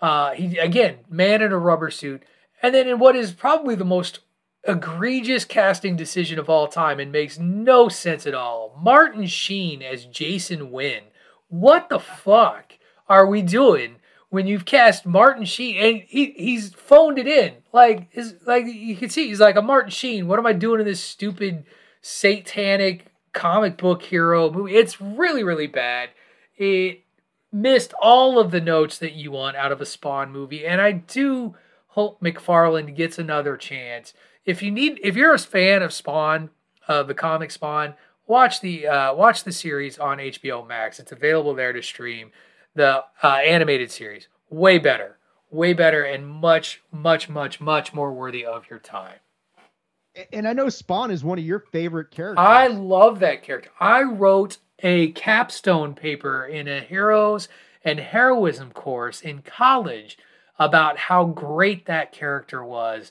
[0.00, 2.22] Uh, he again, man in a rubber suit,
[2.62, 4.20] and then in what is probably the most
[4.66, 8.78] egregious casting decision of all time and makes no sense at all.
[8.80, 11.04] Martin Sheen as Jason Wynn.
[11.48, 12.74] What the fuck
[13.08, 13.96] are we doing
[14.30, 17.54] when you've cast Martin Sheen and he he's phoned it in.
[17.72, 20.26] Like is like you can see he's like a Martin Sheen.
[20.28, 21.64] What am I doing in this stupid
[22.00, 24.76] satanic comic book hero movie?
[24.76, 26.10] It's really really bad.
[26.56, 27.04] It
[27.52, 30.92] missed all of the notes that you want out of a Spawn movie, and I
[30.92, 31.54] do
[31.88, 34.12] hope McFarlane gets another chance.
[34.44, 36.50] If you need, if you're a fan of Spawn,
[36.86, 37.94] of the comic Spawn,
[38.26, 40.98] watch the uh, watch the series on HBO Max.
[40.98, 42.30] It's available there to stream.
[42.78, 45.18] The uh, animated series, way better,
[45.50, 49.16] way better, and much, much, much, much more worthy of your time.
[50.32, 52.44] And I know Spawn is one of your favorite characters.
[52.46, 53.70] I love that character.
[53.80, 57.48] I wrote a capstone paper in a heroes
[57.82, 60.16] and heroism course in college
[60.56, 63.10] about how great that character was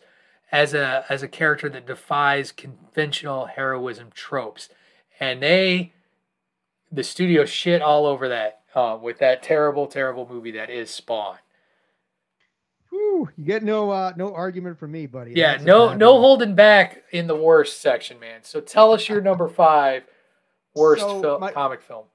[0.49, 4.69] as a as a character that defies conventional heroism tropes
[5.19, 5.91] and they
[6.89, 11.37] the studio shit all over that uh, with that terrible terrible movie that is spawn.
[12.89, 15.31] Whew, you get no uh, no argument from me buddy.
[15.35, 16.21] Yeah That's no no one.
[16.21, 18.43] holding back in the worst section man.
[18.43, 20.03] So tell us your number five
[20.75, 22.05] worst So, fil- my- comic film.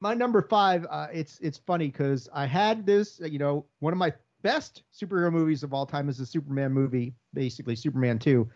[0.00, 3.92] My number five uh, it's it's funny because i had this uh, you know one
[3.92, 4.12] of my
[4.42, 8.50] best superhero movies of all time is the superman movie basically superman 2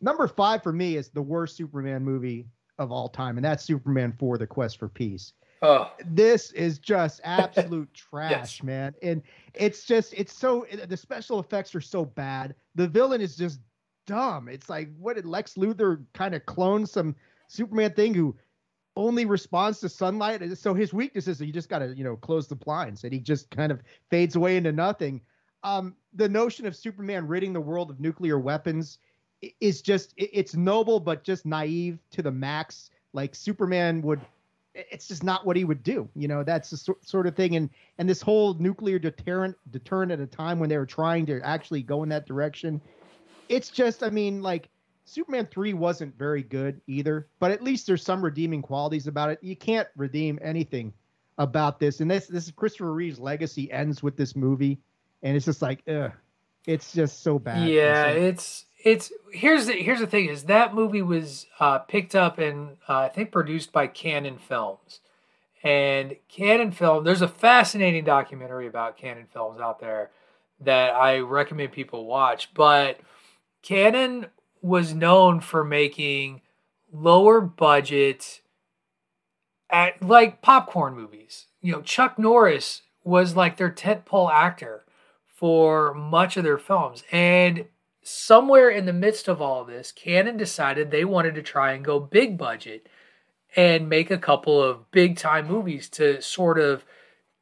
[0.00, 2.46] number five for me is the worst superman movie
[2.78, 5.32] of all time and that's superman 4 the quest for peace
[5.62, 5.90] oh.
[6.04, 8.94] This is just absolute trash man.
[9.02, 9.22] And
[9.54, 12.54] it's just it's so the special effects are so bad.
[12.74, 13.60] The villain is just
[14.06, 14.48] dumb.
[14.48, 17.14] It's like what did lex luthor kind of clone some
[17.48, 18.36] superman thing who
[18.96, 20.42] only responds to sunlight?
[20.58, 23.12] So his weakness is that you just got to you know close the blinds and
[23.12, 25.20] he just kind of fades away into nothing.
[25.62, 28.98] Um the notion of superman ridding the world of nuclear weapons
[29.60, 32.90] is just, it's noble but just naive to the max.
[33.12, 34.20] Like superman would
[34.74, 36.08] it's just not what he would do.
[36.14, 37.56] You know, that's the sor- sort of thing.
[37.56, 41.40] And and this whole nuclear deterrent deterrent at a time when they were trying to
[41.42, 42.80] actually go in that direction,
[43.48, 44.68] it's just, I mean, like
[45.04, 49.38] Superman three wasn't very good either, but at least there's some redeeming qualities about it.
[49.42, 50.92] You can't redeem anything
[51.38, 54.78] about this, and this this is Christopher Reeve's legacy ends with this movie,
[55.22, 56.12] and it's just like, ugh,
[56.66, 57.68] it's just so bad.
[57.68, 62.14] Yeah, so- it's it's here's the here's the thing is that movie was uh, picked
[62.14, 65.00] up and uh, I think produced by Cannon Films,
[65.62, 67.04] and Cannon Film.
[67.04, 70.10] There's a fascinating documentary about Cannon Films out there
[70.60, 72.52] that I recommend people watch.
[72.54, 73.00] But
[73.62, 74.26] Cannon
[74.60, 76.42] was known for making
[76.92, 78.40] lower budget
[79.70, 81.46] at like popcorn movies.
[81.60, 84.84] You know, Chuck Norris was like their tentpole actor
[85.26, 87.02] for much of their films.
[87.10, 87.66] And
[88.02, 91.84] somewhere in the midst of all of this, Cannon decided they wanted to try and
[91.84, 92.88] go big budget
[93.54, 96.84] and make a couple of big time movies to sort of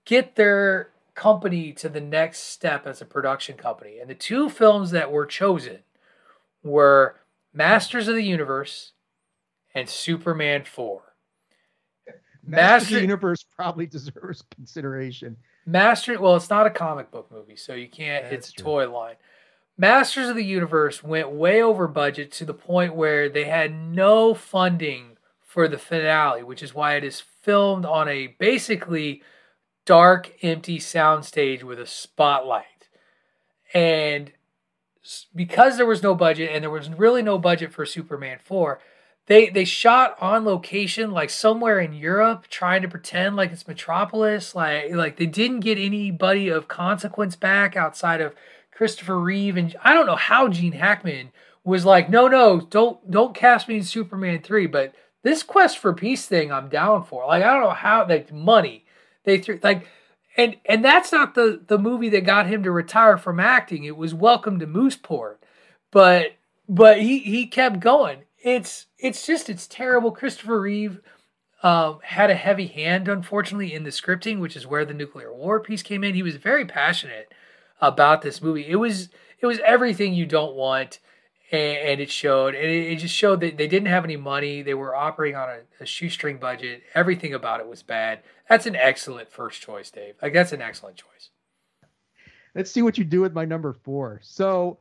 [0.05, 3.99] get their company to the next step as a production company.
[3.99, 5.81] And the two films that were chosen
[6.63, 7.17] were
[7.53, 8.93] Masters of the Universe
[9.75, 11.03] and Superman 4.
[12.07, 15.37] Master of the Master- Universe probably deserves consideration.
[15.67, 18.25] Master, well, it's not a comic book movie, so you can't.
[18.27, 19.17] it's a toy line.
[19.81, 24.35] Masters of the Universe went way over budget to the point where they had no
[24.35, 29.23] funding for the finale, which is why it is filmed on a basically
[29.87, 32.91] dark, empty soundstage with a spotlight.
[33.73, 34.33] And
[35.35, 38.81] because there was no budget and there was really no budget for Superman 4,
[39.29, 44.55] they they shot on location like somewhere in Europe trying to pretend like it's Metropolis
[44.55, 48.35] like like they didn't get anybody of consequence back outside of
[48.81, 51.33] Christopher Reeve and I don't know how Gene Hackman
[51.65, 55.93] was like no no don't don't cast me in Superman 3 but this quest for
[55.93, 57.27] peace thing I'm down for.
[57.27, 58.87] Like I don't know how like money
[59.25, 59.87] they threw like
[60.35, 63.85] and and that's not the the movie that got him to retire from acting.
[63.85, 65.37] It was Welcome to Mooseport.
[65.91, 68.21] But but he he kept going.
[68.43, 70.11] It's it's just it's terrible.
[70.11, 71.01] Christopher reeve
[71.63, 75.61] um, had a heavy hand unfortunately in the scripting which is where the nuclear war
[75.61, 76.15] piece came in.
[76.15, 77.31] He was very passionate
[77.81, 78.67] about this movie.
[78.67, 79.09] It was
[79.39, 80.99] it was everything you don't want
[81.51, 84.63] and, and it showed and it, it just showed that they didn't have any money.
[84.63, 86.83] They were operating on a, a shoestring budget.
[86.95, 88.21] Everything about it was bad.
[88.49, 90.15] That's an excellent first choice dave.
[90.21, 91.31] Like that's an excellent choice.
[92.55, 94.21] Let's see what you do with my number four.
[94.23, 94.79] So,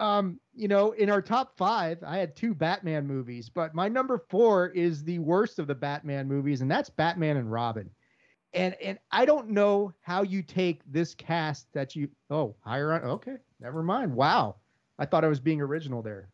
[0.00, 4.18] um, you know, in our top five, I had two Batman movies, but my number
[4.28, 7.88] four is the worst of the Batman movies, and that's Batman and Robin.
[8.54, 13.02] And and I don't know how you take this cast that you oh higher on
[13.02, 14.56] okay never mind wow
[14.98, 16.28] I thought I was being original there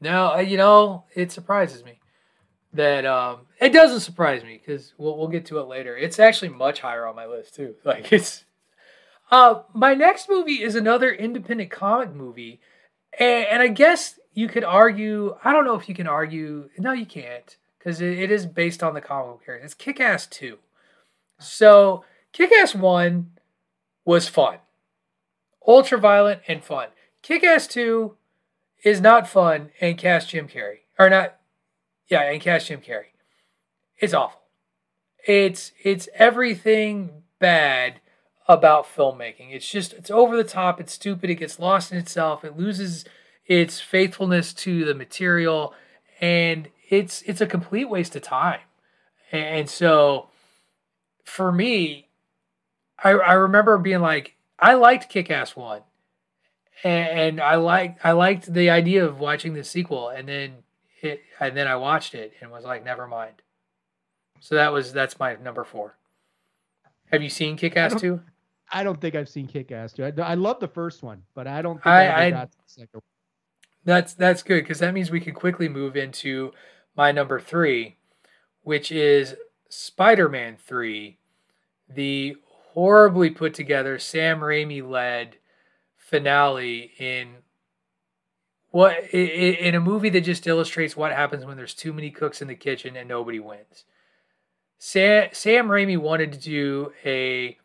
[0.00, 2.00] No, you know, it surprises me
[2.72, 5.96] that um it doesn't surprise me because we'll we'll get to it later.
[5.96, 7.74] It's actually much higher on my list too.
[7.84, 8.44] Like it's
[9.30, 12.60] Uh, my next movie is another independent comic movie,
[13.18, 15.36] and, and I guess you could argue.
[15.44, 16.68] I don't know if you can argue.
[16.78, 19.64] No, you can't, because it, it is based on the comic book character.
[19.64, 20.58] It's Kick Ass Two.
[21.46, 23.30] So Kick Ass One
[24.04, 24.58] was fun,
[25.66, 26.88] ultra violent and fun.
[27.22, 28.16] Kick Ass Two
[28.82, 31.36] is not fun and cast Jim Carrey or not.
[32.08, 33.14] Yeah, and cast Jim Carrey.
[33.98, 34.40] It's awful.
[35.26, 38.00] It's it's everything bad
[38.46, 39.52] about filmmaking.
[39.52, 43.04] It's just it's over the top, it's stupid, it gets lost in itself, it loses
[43.46, 45.74] its faithfulness to the material,
[46.20, 48.60] and it's it's a complete waste of time.
[49.32, 50.28] And so
[51.24, 52.08] for me,
[53.02, 55.82] I I remember being like, I liked Kick Ass One.
[56.82, 60.56] And I liked I liked the idea of watching the sequel and then
[61.00, 63.34] it and then I watched it and was like, never mind.
[64.40, 65.96] So that was that's my number four.
[67.12, 68.20] Have you seen Kick Ass two?
[68.72, 70.04] I don't think I've seen Kick Ass two.
[70.04, 72.56] I, I love the first one, but I don't think I- I, I- got the
[72.66, 73.02] second one.
[73.84, 76.52] That's that's good because that means we can quickly move into
[76.96, 77.96] my number three,
[78.62, 79.36] which is
[79.74, 81.18] Spider-Man three,
[81.88, 82.36] the
[82.72, 85.36] horribly put together Sam Raimi led
[85.96, 87.36] finale in
[88.70, 92.48] what in a movie that just illustrates what happens when there's too many cooks in
[92.48, 93.84] the kitchen and nobody wins.
[94.78, 97.58] Sam Sam Raimi wanted to do a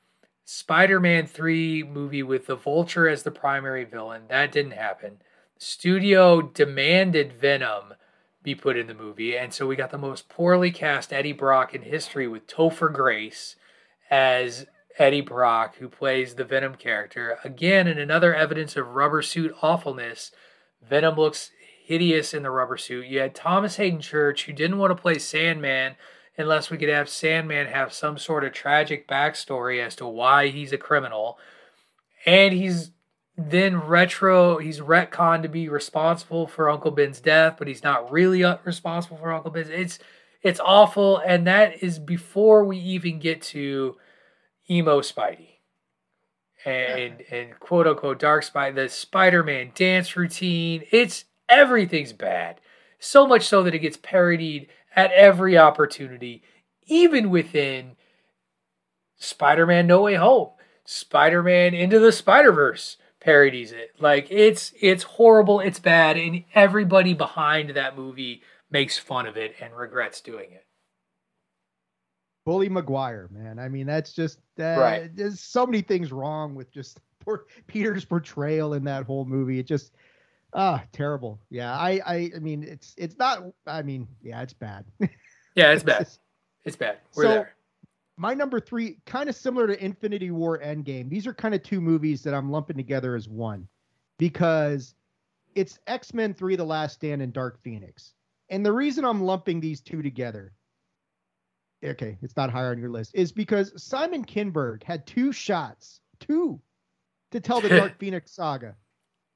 [0.46, 4.24] Spider-Man 3 movie with the Vulture as the primary villain.
[4.30, 5.22] That didn't happen.
[5.60, 7.94] Studio demanded Venom
[8.50, 11.76] be put in the movie, and so we got the most poorly cast Eddie Brock
[11.76, 13.56] in history with Topher Grace
[14.10, 14.66] as
[14.98, 17.38] Eddie Brock, who plays the Venom character.
[17.44, 20.32] Again, in another evidence of rubber suit awfulness,
[20.82, 21.52] Venom looks
[21.86, 23.06] hideous in the rubber suit.
[23.06, 25.96] You had Thomas Haden Church, who didn't want to play Sandman
[26.36, 30.74] unless we could have Sandman have some sort of tragic backstory as to why he's
[30.74, 31.38] a criminal.
[32.26, 32.92] And he's
[33.48, 38.44] then retro, he's retconned to be responsible for Uncle Ben's death, but he's not really
[38.44, 39.70] uh, responsible for Uncle Ben's.
[39.70, 40.00] It's
[40.42, 43.98] it's awful, and that is before we even get to
[44.70, 45.48] emo Spidey.
[46.66, 52.60] And and quote unquote dark spy the spider-man dance routine it's everything's bad.
[53.00, 56.44] So much so that it gets parodied at every opportunity
[56.88, 57.96] even within
[59.16, 60.50] spider-man no way home.
[60.84, 67.72] Spider-man into the spider-verse parodies it like it's it's horrible it's bad and everybody behind
[67.72, 68.42] that movie
[68.72, 70.66] makes fun of it and regrets doing it
[72.46, 73.60] Bully Maguire, man.
[73.60, 75.16] I mean, that's just uh, Right.
[75.16, 79.60] There's so many things wrong with just poor Peter's portrayal in that whole movie.
[79.60, 79.94] It just
[80.54, 81.40] ah terrible.
[81.52, 83.44] Yeah, I, I I mean, it's it's not.
[83.68, 84.86] I mean, yeah, it's bad.
[85.56, 86.08] yeah it's bad
[86.64, 87.54] it's bad we're So, there
[88.20, 91.10] My number three, kind of similar to Infinity War Endgame.
[91.10, 93.66] These are kind of two movies that I'm lumping together as one
[94.18, 94.94] because
[95.56, 98.16] it's X Men 3 The Last Stand and Dark Phoenix.
[98.50, 100.52] And the reason I'm lumping these two together,
[101.82, 106.60] okay, it's not higher on your list, is because Simon Kinberg had two shots, two,
[107.32, 108.76] to tell the Dark Phoenix saga.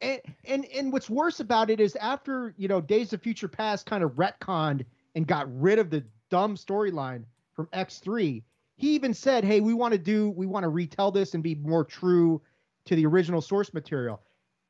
[0.02, 3.86] And, and and what's worse about it is after you know Days of Future Past
[3.86, 4.84] kind of retconned
[5.16, 7.24] and got rid of the dumb storyline
[7.54, 8.44] from X3,
[8.84, 11.56] he even said, "Hey, we want to do, we want to retell this and be
[11.56, 12.42] more true
[12.86, 14.22] to the original source material."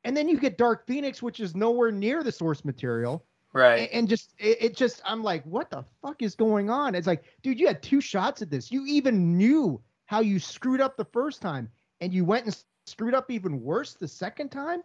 [0.04, 3.90] And then you get Dark Phoenix, which is nowhere near the source material, right and,
[3.90, 6.94] and just it, it just, I'm like, what the fuck is going on?
[6.94, 8.70] It's like, dude, you had two shots at this.
[8.70, 11.68] You even knew how you screwed up the first time,
[12.00, 14.84] and you went and screwed up even worse the second time.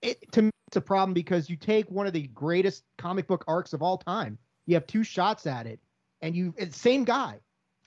[0.00, 3.44] It to me, it's a problem because you take one of the greatest comic book
[3.46, 4.38] arcs of all time.
[4.64, 5.78] You have two shots at it,
[6.22, 7.40] and you it's same guy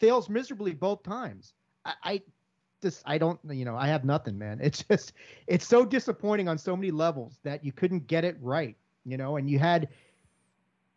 [0.03, 1.53] fails miserably both times.
[1.85, 2.21] I, I
[2.81, 4.59] just I don't you know I have nothing, man.
[4.61, 5.13] It's just
[5.47, 8.75] it's so disappointing on so many levels that you couldn't get it right,
[9.05, 9.87] you know, and you had.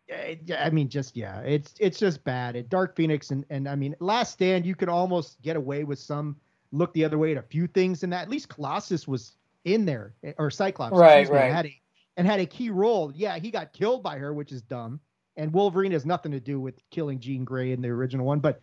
[0.09, 2.57] eh, I mean, just yeah, it's it's just bad.
[2.57, 5.99] At Dark Phoenix and and I mean, Last Stand, you could almost get away with
[5.99, 6.37] some
[6.73, 8.23] look the other way at a few things in that.
[8.23, 11.53] At least Colossus was in there, eh, or Cyclops, Right, me, right.
[11.53, 11.81] had a,
[12.17, 13.13] and had a key role.
[13.15, 15.01] Yeah, he got killed by her, which is dumb.
[15.39, 18.61] And Wolverine has nothing to do with killing Jean Grey in the original one, but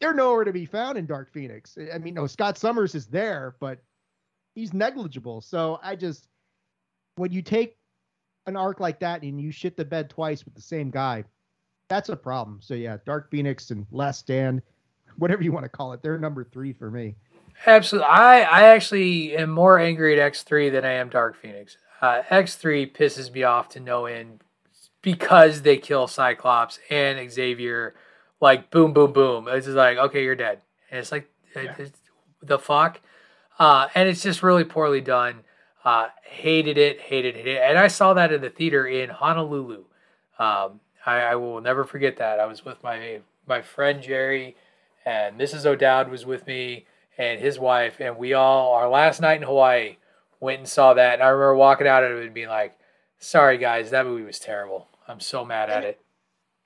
[0.00, 1.76] they're nowhere to be found in Dark Phoenix.
[1.92, 3.78] I mean, no, Scott Summers is there, but
[4.54, 5.40] he's negligible.
[5.40, 6.28] So I just,
[7.16, 7.76] when you take
[8.46, 11.24] an arc like that and you shit the bed twice with the same guy,
[11.88, 12.60] that's a problem.
[12.62, 14.62] So yeah, Dark Phoenix and Last Stand,
[15.16, 17.14] whatever you want to call it, they're number three for me.
[17.66, 18.08] Absolutely.
[18.08, 21.76] I, I actually am more angry at X3 than I am Dark Phoenix.
[22.00, 24.42] Uh, X3 pisses me off to no end
[25.02, 27.94] because they kill Cyclops and Xavier
[28.44, 29.48] like boom, boom, boom.
[29.48, 30.60] It's just like, okay, you're dead.
[30.90, 31.90] And it's like, it's-
[32.42, 33.00] the fuck?
[33.58, 35.40] uh, and it's just really poorly done.
[35.84, 39.84] Uh, hated it, hated it, and I saw that in the theater in Honolulu.
[40.38, 42.40] Um, I, I, will never forget that.
[42.40, 44.56] I was with my my friend Jerry,
[45.04, 45.66] and Mrs.
[45.66, 46.86] O'Dowd was with me
[47.18, 49.96] and his wife, and we all our last night in Hawaii
[50.40, 51.14] went and saw that.
[51.14, 52.78] And I remember walking out of it and being like,
[53.18, 54.88] "Sorry guys, that movie was terrible.
[55.06, 56.00] I'm so mad at it."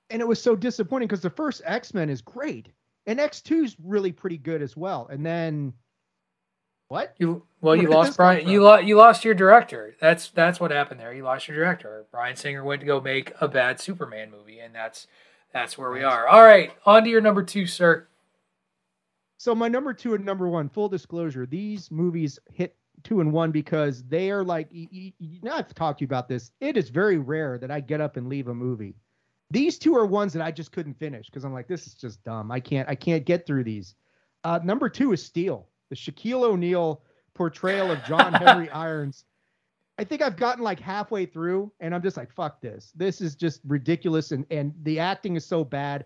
[0.09, 2.69] And it was so disappointing because the first X Men is great,
[3.05, 5.07] and X 2 is really pretty good as well.
[5.11, 5.73] And then
[6.89, 7.13] what?
[7.19, 8.47] You well, you lost Bryan.
[8.47, 9.95] You lost you lost your director.
[10.01, 11.13] That's that's what happened there.
[11.13, 12.05] You lost your director.
[12.11, 15.05] Bryan Singer went to go make a bad Superman movie, and that's
[15.53, 16.27] that's where we are.
[16.27, 18.07] All right, on to your number two, sir.
[19.37, 23.51] So my number two and number one, full disclosure, these movies hit two and one
[23.51, 24.67] because they are like.
[24.71, 26.51] You, you, now I've talked to you about this.
[26.59, 28.95] It is very rare that I get up and leave a movie.
[29.51, 32.23] These two are ones that I just couldn't finish because I'm like, this is just
[32.23, 32.51] dumb.
[32.51, 33.95] I can't I can't get through these.
[34.43, 37.01] Uh, number two is Steel the Shaquille O'Neal
[37.33, 39.25] portrayal of John Henry Irons.
[39.97, 42.93] I think I've gotten like halfway through and I'm just like, fuck this.
[42.95, 46.05] This is just ridiculous and and the acting is so bad.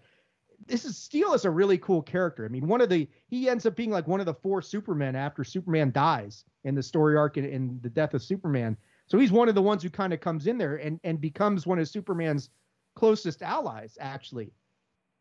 [0.66, 2.46] This is Steel is a really cool character.
[2.46, 5.16] I mean, one of the he ends up being like one of the four Supermen
[5.16, 8.78] after Superman dies in the story arc in, in the death of Superman.
[9.06, 11.68] So he's one of the ones who kind of comes in there and and becomes
[11.68, 12.50] one of Superman's
[12.96, 14.52] closest allies, actually.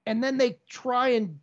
[0.07, 1.39] And then they try and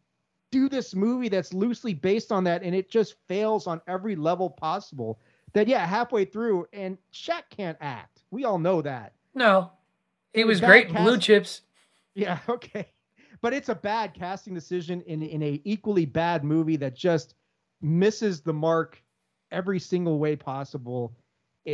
[0.52, 4.50] do this movie that's loosely based on that, and it just fails on every level
[4.50, 5.20] possible.
[5.54, 8.22] That yeah, halfway through, and Shaq can't act.
[8.32, 9.14] We all know that.
[9.34, 9.72] No,
[10.34, 11.62] he was great cast- Blue Chips.
[12.16, 12.88] Yeah, okay,
[13.42, 17.36] but it's a bad casting decision in in a equally bad movie that just
[17.82, 19.02] misses the mark
[19.52, 21.16] every single way possible.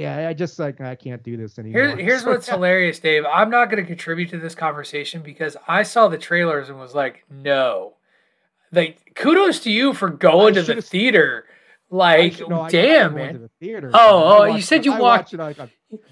[0.01, 1.87] Yeah, I just like I can't do this anymore.
[1.87, 3.23] Here, here's what's hilarious, Dave.
[3.25, 6.93] I'm not going to contribute to this conversation because I saw the trailers and was
[6.93, 7.93] like, no,
[8.71, 11.45] like kudos to you for going to the theater.
[11.89, 13.41] Like, no, damn, man.
[13.41, 15.33] The theater, oh, oh, you said you walked.
[15.33, 15.57] It, like,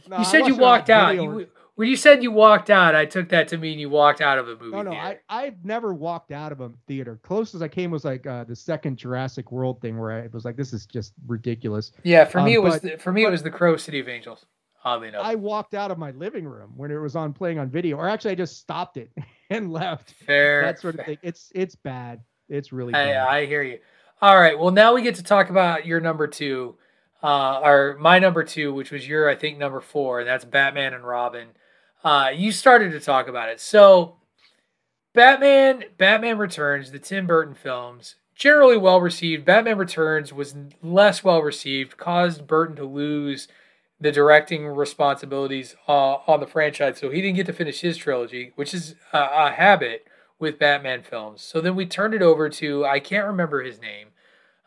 [0.07, 1.15] no, you said you walked out.
[1.15, 4.37] You, when you said you walked out, I took that to mean you walked out
[4.37, 4.71] of a movie.
[4.71, 5.21] No, no, theater.
[5.27, 7.19] I I've never walked out of a theater.
[7.23, 10.55] Closest I came was like uh, the second Jurassic World thing, where I was like,
[10.55, 11.91] this is just ridiculous.
[12.03, 13.77] Yeah, for um, me it was but, the, for me but, it was the Crow
[13.77, 14.45] City of Angels.
[14.85, 17.69] Oddly enough, I walked out of my living room when it was on playing on
[17.69, 19.09] video, or actually I just stopped it
[19.49, 20.13] and left.
[20.25, 21.17] Fair, that sort of thing.
[21.23, 22.21] It's it's bad.
[22.49, 22.93] It's really.
[22.93, 23.79] Hey, I hear you.
[24.21, 24.57] All right.
[24.57, 26.75] Well, now we get to talk about your number two,
[27.23, 30.93] uh, or my number two, which was your, I think, number four, and that's Batman
[30.93, 31.49] and Robin.
[32.03, 33.61] Uh, you started to talk about it.
[33.61, 34.17] So,
[35.13, 39.45] Batman, Batman Returns, the Tim Burton films, generally well received.
[39.45, 43.47] Batman Returns was less well received, caused Burton to lose
[43.99, 48.51] the directing responsibilities uh, on the franchise, so he didn't get to finish his trilogy,
[48.55, 50.05] which is a, a habit
[50.39, 51.41] with Batman films.
[51.41, 54.09] So then we turned it over to I can't remember his name.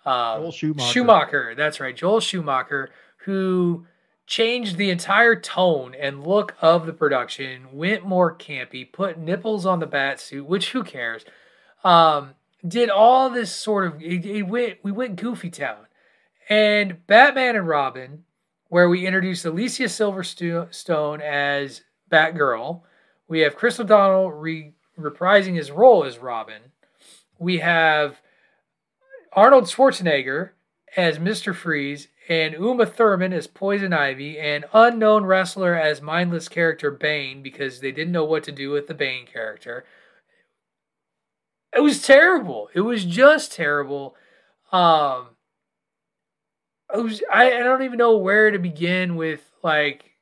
[0.07, 0.93] Um, Joel Schumacher.
[0.93, 3.87] Schumacher, that's right, Joel Schumacher, who
[4.27, 9.79] changed the entire tone and look of the production, went more campy, put nipples on
[9.79, 11.25] the bat suit, which who cares?
[11.85, 12.35] Um,
[12.67, 15.87] did all this sort of it, it went we went goofy town,
[16.49, 18.25] and Batman and Robin,
[18.69, 22.83] where we introduced Alicia Silverstone as Batgirl.
[23.29, 26.63] We have Chris O'Donnell re- reprising his role as Robin.
[27.39, 28.21] We have
[29.33, 30.51] Arnold Schwarzenegger
[30.97, 31.55] as Mr.
[31.55, 37.81] Freeze and Uma Thurman as Poison Ivy and unknown wrestler as mindless character Bane because
[37.81, 39.85] they didn't know what to do with the Bane character.
[41.75, 42.69] It was terrible.
[42.75, 44.17] It was just terrible.
[44.73, 45.29] Um
[46.95, 50.13] it was I, I don't even know where to begin with like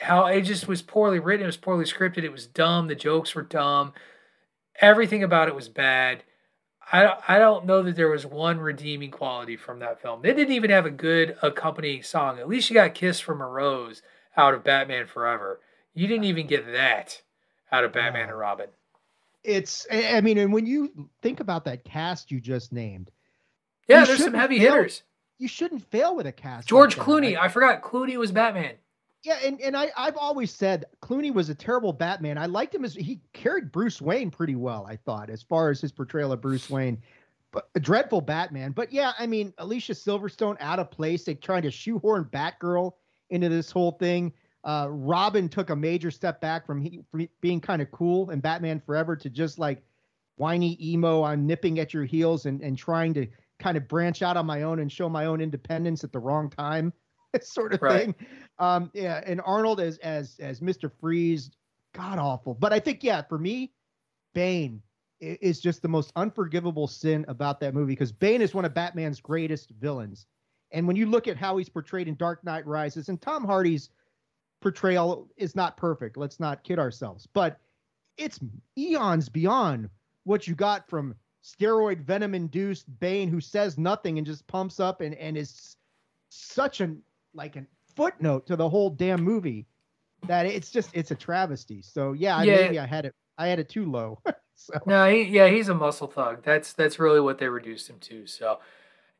[0.00, 1.44] how it just was poorly written.
[1.44, 2.24] It was poorly scripted.
[2.24, 2.88] It was dumb.
[2.88, 3.92] The jokes were dumb.
[4.80, 6.22] Everything about it was bad.
[6.90, 10.22] I, I don't know that there was one redeeming quality from that film.
[10.22, 12.38] They didn't even have a good accompanying song.
[12.38, 14.02] At least you got Kiss from a Rose
[14.36, 15.60] out of Batman Forever.
[15.94, 17.20] You didn't even get that
[17.70, 18.68] out of Batman and Robin.
[19.44, 23.10] It's, I mean, and when you think about that cast you just named,
[23.86, 25.02] yeah, there's some heavy fail, hitters.
[25.38, 26.68] You shouldn't fail with a cast.
[26.68, 27.38] George like Clooney.
[27.38, 28.74] I forgot Clooney was Batman.
[29.22, 32.38] Yeah, and, and I, I've always said Clooney was a terrible Batman.
[32.38, 35.80] I liked him as he carried Bruce Wayne pretty well, I thought, as far as
[35.80, 37.02] his portrayal of Bruce Wayne.
[37.50, 38.72] But a dreadful Batman.
[38.72, 41.24] But yeah, I mean, Alicia Silverstone out of place.
[41.24, 42.92] They trying to shoehorn Batgirl
[43.30, 44.32] into this whole thing.
[44.64, 48.40] Uh, Robin took a major step back from, he, from being kind of cool in
[48.40, 49.82] Batman Forever to just like
[50.36, 51.22] whiny emo.
[51.22, 53.26] I'm nipping at your heels and, and trying to
[53.58, 56.50] kind of branch out on my own and show my own independence at the wrong
[56.50, 56.92] time.
[57.42, 58.04] sort of right.
[58.04, 58.14] thing.
[58.58, 60.90] Um, yeah, and Arnold as as as Mr.
[61.00, 61.50] Freeze,
[61.94, 62.54] god awful.
[62.54, 63.72] But I think yeah, for me,
[64.34, 64.82] Bane
[65.20, 69.20] is just the most unforgivable sin about that movie because Bane is one of Batman's
[69.20, 70.26] greatest villains.
[70.70, 73.90] And when you look at how he's portrayed in Dark Knight Rises, and Tom Hardy's
[74.60, 76.16] portrayal is not perfect.
[76.16, 77.58] Let's not kid ourselves, but
[78.16, 78.38] it's
[78.76, 79.88] eons beyond
[80.24, 81.14] what you got from
[81.44, 85.76] steroid venom induced Bane who says nothing and just pumps up and, and is
[86.30, 87.02] such an
[87.38, 87.64] like a
[87.96, 89.66] footnote to the whole damn movie
[90.26, 91.80] that it's just it's a travesty.
[91.80, 92.56] So yeah, Yeah.
[92.62, 94.18] maybe I had it I had it too low.
[94.54, 96.42] so No, he, yeah, he's a muscle thug.
[96.42, 98.26] That's that's really what they reduced him to.
[98.26, 98.58] So,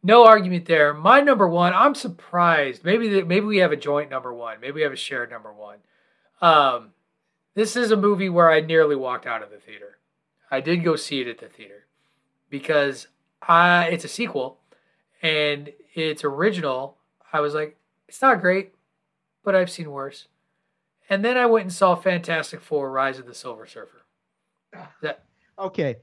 [0.02, 0.92] no argument there.
[0.92, 2.84] My number one, I'm surprised.
[2.84, 4.60] Maybe that maybe we have a joint number one.
[4.60, 5.78] Maybe we have a shared number one.
[6.42, 6.90] Um,
[7.54, 9.98] this is a movie where I nearly walked out of the theater.
[10.50, 11.86] I did go see it at the theater
[12.50, 13.06] because
[13.40, 14.58] I it's a sequel
[15.22, 16.96] and it's original.
[17.32, 17.76] I was like,
[18.08, 18.74] it's not great,
[19.44, 20.28] but I've seen worse.
[21.10, 24.02] And then I went and saw Fantastic Four: Rise of the Silver Surfer.
[25.02, 25.24] That
[25.58, 25.96] okay.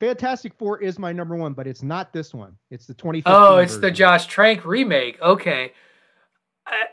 [0.00, 2.56] Fantastic Four is my number one, but it's not this one.
[2.70, 3.32] It's the 2015.
[3.34, 3.90] Oh, it's the.
[3.90, 5.20] Josh Trank remake.
[5.20, 5.72] Okay.
[6.66, 6.88] I-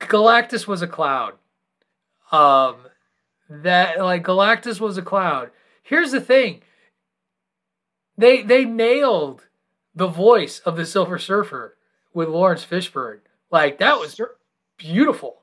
[0.00, 1.34] Galactus was a cloud.
[2.30, 2.76] Um
[3.48, 5.50] that like Galactus was a cloud.
[5.82, 6.62] Here's the thing.
[8.16, 9.47] They they nailed
[9.98, 11.76] the voice of the Silver Surfer
[12.14, 13.20] with Laurence Fishburne.
[13.50, 14.18] Like that was
[14.76, 15.42] beautiful.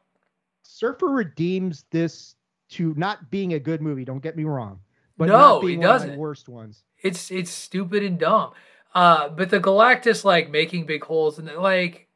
[0.64, 2.36] Surfer redeems this
[2.70, 4.06] to not being a good movie.
[4.06, 4.80] Don't get me wrong,
[5.18, 6.10] but No, not he one doesn't.
[6.12, 6.84] my worst ones.
[7.02, 8.52] It's it's stupid and dumb.
[8.94, 12.08] Uh, but the Galactus like making big holes and like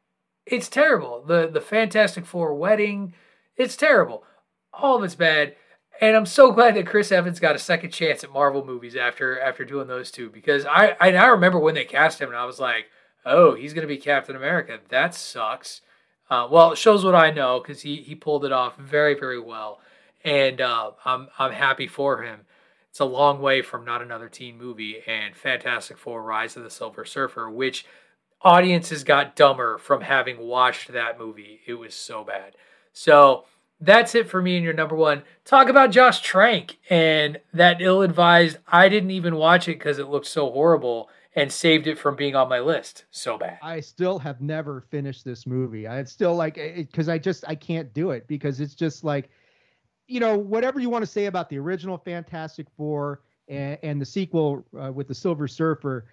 [0.46, 1.22] it's terrible.
[1.22, 3.14] The the Fantastic Four wedding,
[3.56, 4.24] it's terrible.
[4.72, 5.56] All of it's bad.
[6.00, 9.38] And I'm so glad that Chris Evans got a second chance at Marvel movies after
[9.38, 12.46] after doing those two because I I, I remember when they cast him and I
[12.46, 12.86] was like,
[13.26, 14.78] oh, he's gonna be Captain America.
[14.88, 15.82] That sucks.
[16.30, 19.38] Uh, well, it shows what I know because he he pulled it off very very
[19.38, 19.80] well,
[20.24, 22.40] and uh, I'm I'm happy for him.
[22.88, 26.70] It's a long way from not another teen movie and Fantastic Four: Rise of the
[26.70, 27.84] Silver Surfer, which
[28.40, 31.60] audiences got dumber from having watched that movie.
[31.66, 32.54] It was so bad.
[32.94, 33.44] So
[33.80, 35.22] that's it for me and your number one.
[35.44, 38.58] Talk about Josh Trank and that ill-advised.
[38.68, 42.34] I didn't even watch it because it looked so horrible and saved it from being
[42.34, 43.04] on my list.
[43.10, 43.58] So bad.
[43.62, 45.86] I still have never finished this movie.
[45.86, 49.30] I still like because I just I can't do it because it's just like,
[50.08, 54.06] you know, whatever you want to say about the original Fantastic Four and, and the
[54.06, 56.06] sequel uh, with the Silver Surfer,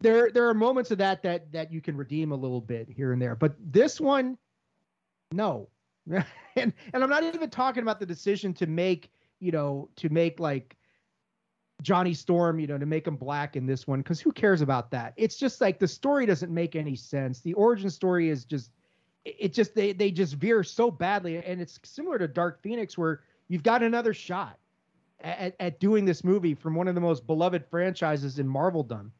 [0.00, 3.12] there there are moments of that that that you can redeem a little bit here
[3.12, 3.36] and there.
[3.36, 4.36] But this one,
[5.32, 5.68] no,
[6.56, 10.40] and and I'm not even talking about the decision to make you know to make
[10.40, 10.76] like
[11.82, 14.90] Johnny Storm, you know, to make him black in this one, because who cares about
[14.92, 15.12] that?
[15.16, 17.40] It's just like the story doesn't make any sense.
[17.40, 18.70] The origin story is just,
[19.24, 23.20] it just they they just veer so badly, and it's similar to Dark Phoenix, where
[23.48, 24.58] you've got another shot
[25.20, 29.10] at, at doing this movie from one of the most beloved franchises in Marveldom,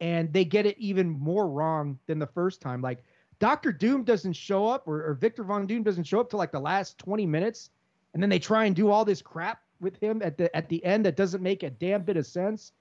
[0.00, 2.82] and they get it even more wrong than the first time.
[2.82, 3.02] Like
[3.38, 6.52] Doctor Doom doesn't show up, or, or Victor Von Doom doesn't show up till like
[6.52, 7.70] the last twenty minutes,
[8.12, 10.84] and then they try and do all this crap with him at the at the
[10.84, 12.72] end that doesn't make a damn bit of sense.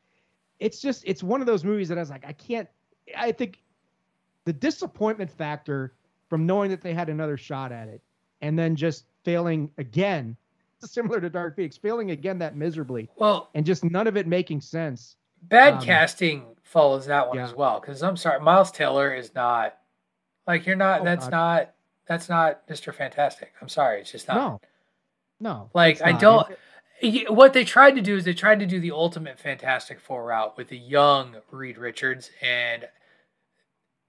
[0.59, 2.67] It's just it's one of those movies that I was like, I can't.
[3.17, 3.59] I think
[4.45, 5.93] the disappointment factor
[6.29, 8.01] from knowing that they had another shot at it
[8.41, 10.35] and then just failing again,
[10.79, 13.09] similar to Dark Phoenix, failing again that miserably.
[13.17, 15.17] Well, and just none of it making sense.
[15.43, 17.79] Bad Um, casting follows that one as well.
[17.79, 19.77] Because I'm sorry, Miles Teller is not
[20.47, 21.01] like you're not.
[21.01, 21.31] Oh, that's God.
[21.31, 21.73] not.
[22.07, 22.93] That's not Mr.
[22.93, 23.53] Fantastic.
[23.61, 24.35] I'm sorry, it's just not.
[24.35, 24.61] No,
[25.39, 25.69] no.
[25.73, 26.47] Like I don't.
[27.27, 30.57] What they tried to do is they tried to do the ultimate Fantastic Four route
[30.57, 32.87] with the young Reed Richards and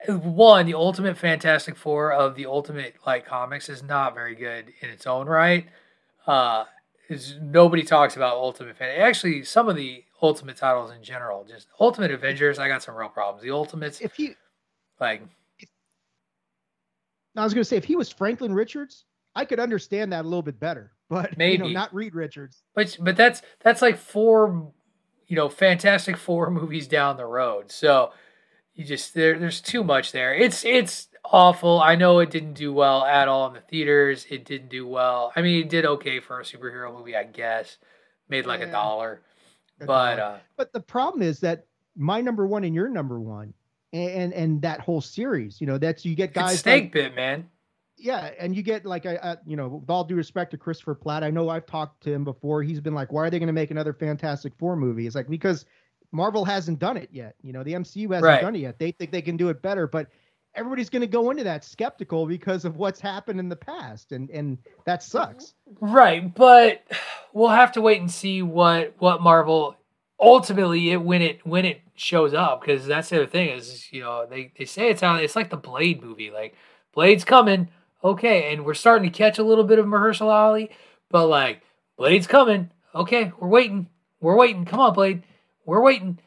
[0.07, 4.91] one the ultimate Fantastic Four of the ultimate like comics is not very good in
[4.91, 5.67] its own right.
[6.27, 6.65] Uh,
[7.09, 9.01] is nobody talks about Ultimate Fan.
[9.01, 13.11] Actually, some of the Ultimate titles in general, just Ultimate Avengers, I got some real
[13.11, 13.43] problems.
[13.43, 14.35] The Ultimates, if you
[14.99, 15.23] like
[17.37, 19.05] I was going to say if he was Franklin Richards,
[19.35, 20.93] I could understand that a little bit better.
[21.09, 21.75] But you know, Maybe.
[21.75, 22.63] not Reed Richards.
[22.75, 24.73] But but that's that's like four,
[25.27, 27.71] you know, Fantastic Four movies down the road.
[27.71, 28.13] So
[28.75, 30.35] you just there there's too much there.
[30.35, 31.81] It's it's awful.
[31.81, 34.27] I know it didn't do well at all in the theaters.
[34.31, 35.33] It didn't do well.
[35.37, 37.77] I mean, it did okay for a superhero movie, I guess.
[38.29, 39.21] Made like a dollar.
[39.81, 40.33] A But dollar.
[40.37, 41.67] uh But the problem is that
[41.97, 43.53] my number one and your number one,
[43.95, 46.93] and and, and that whole series, you know, that's you get guys it's snake like,
[46.93, 47.49] bit, man.
[47.97, 50.95] yeah, and you get like I, I, you know, with all due respect to Christopher
[50.95, 52.63] Platt, I know I've talked to him before.
[52.63, 55.07] He's been like, why are they going to make another Fantastic Four movie?
[55.07, 55.65] It's like because
[56.13, 57.37] Marvel hasn't done it yet.
[57.43, 58.41] You know, the MCU hasn't Right.
[58.43, 58.79] done it yet.
[58.79, 60.09] They think they can do it better, but
[60.57, 64.31] everybody's going to go into that skeptical because of what's happened in the past, and
[64.31, 65.55] and that sucks.
[65.81, 66.85] Right, but
[67.33, 69.77] we'll have to wait and see what what Marvel
[70.25, 74.01] ultimately it when it when it shows up because that's the other thing is you
[74.01, 76.57] know they, they say it's on it's like the blade movie like
[76.95, 77.69] blade's coming
[78.03, 80.71] okay and we're starting to catch a little bit of Mahershala Ali
[81.11, 81.61] but like
[81.99, 83.87] blade's coming okay we're waiting
[84.21, 85.23] we're waiting come on blade
[85.67, 86.19] we're waiting.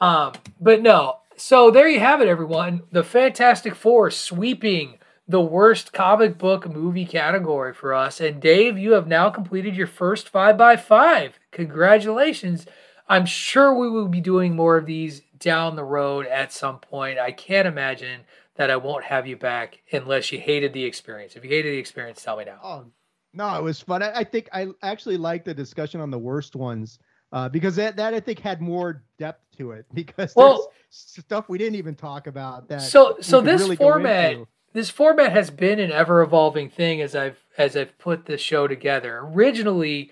[0.00, 5.94] Um but no so there you have it everyone the fantastic four sweeping the worst
[5.94, 10.58] comic book movie category for us and dave you have now completed your first five
[10.58, 11.40] by five.
[11.52, 12.66] Congratulations
[13.08, 17.18] I'm sure we will be doing more of these down the road at some point.
[17.18, 18.22] I can't imagine
[18.56, 21.36] that I won't have you back unless you hated the experience.
[21.36, 22.58] If you hated the experience, tell me now.
[22.62, 22.84] Oh,
[23.32, 24.02] no, it was fun.
[24.02, 26.98] I, I think I actually liked the discussion on the worst ones
[27.32, 31.48] uh, because that, that I think had more depth to it because well, there's stuff
[31.48, 32.68] we didn't even talk about.
[32.68, 34.36] That so so this really format
[34.72, 38.66] this format has been an ever evolving thing as I've as I've put this show
[38.66, 39.18] together.
[39.22, 40.10] Originally,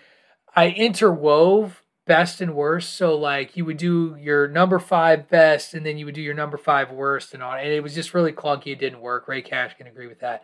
[0.54, 1.72] I interwove
[2.06, 2.94] best and worst.
[2.94, 6.34] So like you would do your number five best, and then you would do your
[6.34, 7.58] number five worst, and on.
[7.58, 8.68] And it was just really clunky.
[8.68, 9.28] It didn't work.
[9.28, 10.42] Ray Cash can agree with that.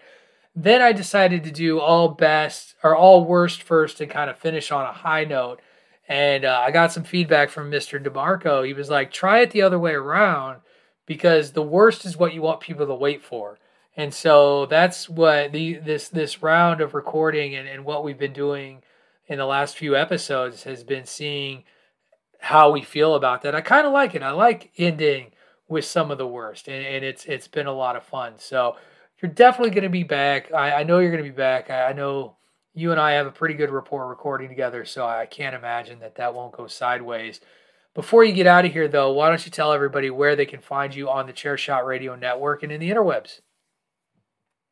[0.54, 4.70] Then I decided to do all best or all worst first, and kind of finish
[4.70, 5.60] on a high note.
[6.08, 8.02] And uh, I got some feedback from Mr.
[8.02, 8.66] DeMarco.
[8.66, 10.60] He was like, "Try it the other way around."
[11.06, 13.58] Because the worst is what you want people to wait for.
[13.96, 18.32] And so that's what the this this round of recording and, and what we've been
[18.32, 18.82] doing
[19.30, 21.62] in the last few episodes has been seeing
[22.40, 23.54] how we feel about that.
[23.54, 24.24] I kind of like it.
[24.24, 25.30] I like ending
[25.68, 28.34] with some of the worst, and, and it's it's been a lot of fun.
[28.38, 28.76] So
[29.22, 30.52] you're definitely going to be back.
[30.52, 31.70] I, I know you're going to be back.
[31.70, 32.36] I, I, know
[32.74, 36.16] you and I have a pretty good rapport recording together, so I can't imagine that
[36.16, 37.40] that won't go sideways.
[37.94, 40.60] Before you get out of here, though, why don't you tell everybody where they can
[40.60, 43.40] find you on the Chairshot Radio Network and in the interwebs?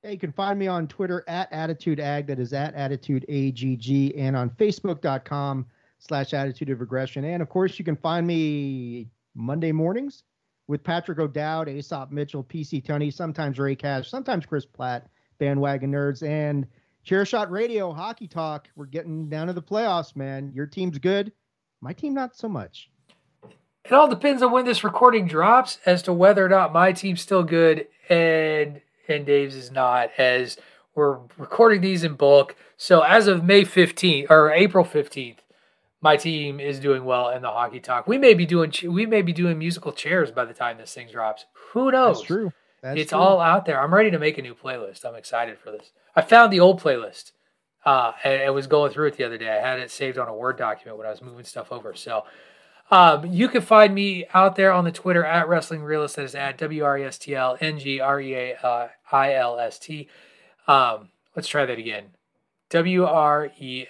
[0.02, 4.48] Hey, you can find me on Twitter at AttitudeAg, that is at AttitudeAGG, and on
[4.50, 5.66] Facebook.com
[5.98, 7.24] slash Attitude of Aggression.
[7.24, 10.22] And of course, you can find me Monday mornings
[10.68, 16.22] with Patrick O'Dowd, Aesop Mitchell, PC Tunney, sometimes Ray Cash, sometimes Chris Platt, Bandwagon Nerds,
[16.22, 16.64] and
[17.04, 18.68] Chairshot Radio, Hockey Talk.
[18.76, 20.52] We're getting down to the playoffs, man.
[20.54, 21.32] Your team's good.
[21.80, 22.88] My team, not so much.
[23.84, 27.20] It all depends on when this recording drops as to whether or not my team's
[27.20, 27.88] still good.
[28.08, 30.58] And and Dave's is not, as
[30.94, 32.56] we're recording these in bulk.
[32.76, 35.38] So as of May 15th or April 15th,
[36.00, 38.06] my team is doing well in the hockey talk.
[38.06, 41.08] We may be doing we may be doing musical chairs by the time this thing
[41.10, 41.46] drops.
[41.72, 42.18] Who knows?
[42.18, 42.52] That's true.
[42.82, 43.18] That's it's true.
[43.18, 43.80] all out there.
[43.80, 45.04] I'm ready to make a new playlist.
[45.04, 45.90] I'm excited for this.
[46.14, 47.32] I found the old playlist.
[47.84, 49.48] Uh, and I was going through it the other day.
[49.48, 51.94] I had it saved on a Word document when I was moving stuff over.
[51.94, 52.24] So
[52.90, 56.16] um, you can find me out there on the Twitter at Wrestling Realist.
[56.16, 59.34] That is at W R E S T L N G R E A I
[59.34, 60.08] L S T.
[60.66, 62.10] Um, let's try that again.
[62.70, 63.86] W R E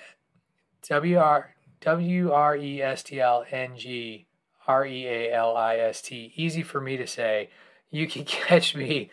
[0.89, 4.27] W R W R E S T L N G
[4.67, 6.33] R E A L I S T.
[6.35, 7.51] Easy for me to say.
[7.91, 9.11] You can catch me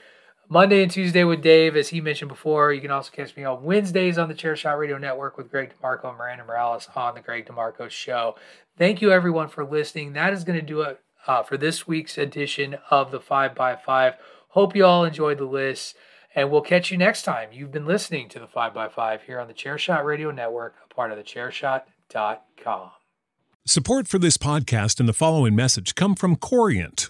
[0.48, 2.72] Monday and Tuesday with Dave, as he mentioned before.
[2.72, 6.10] You can also catch me on Wednesdays on the Chairshot Radio Network with Greg DeMarco
[6.10, 8.36] and Miranda Morales on the Greg DeMarco Show.
[8.78, 10.14] Thank you, everyone, for listening.
[10.14, 14.16] That is going to do it uh, for this week's edition of the 5x5.
[14.50, 15.96] Hope you all enjoyed the list,
[16.36, 17.50] and we'll catch you next time.
[17.52, 21.18] You've been listening to the 5x5 here on the Chairshot Radio Network, a part of
[21.18, 22.92] the Chairshot.com.
[23.66, 27.10] Support for this podcast and the following message come from Corient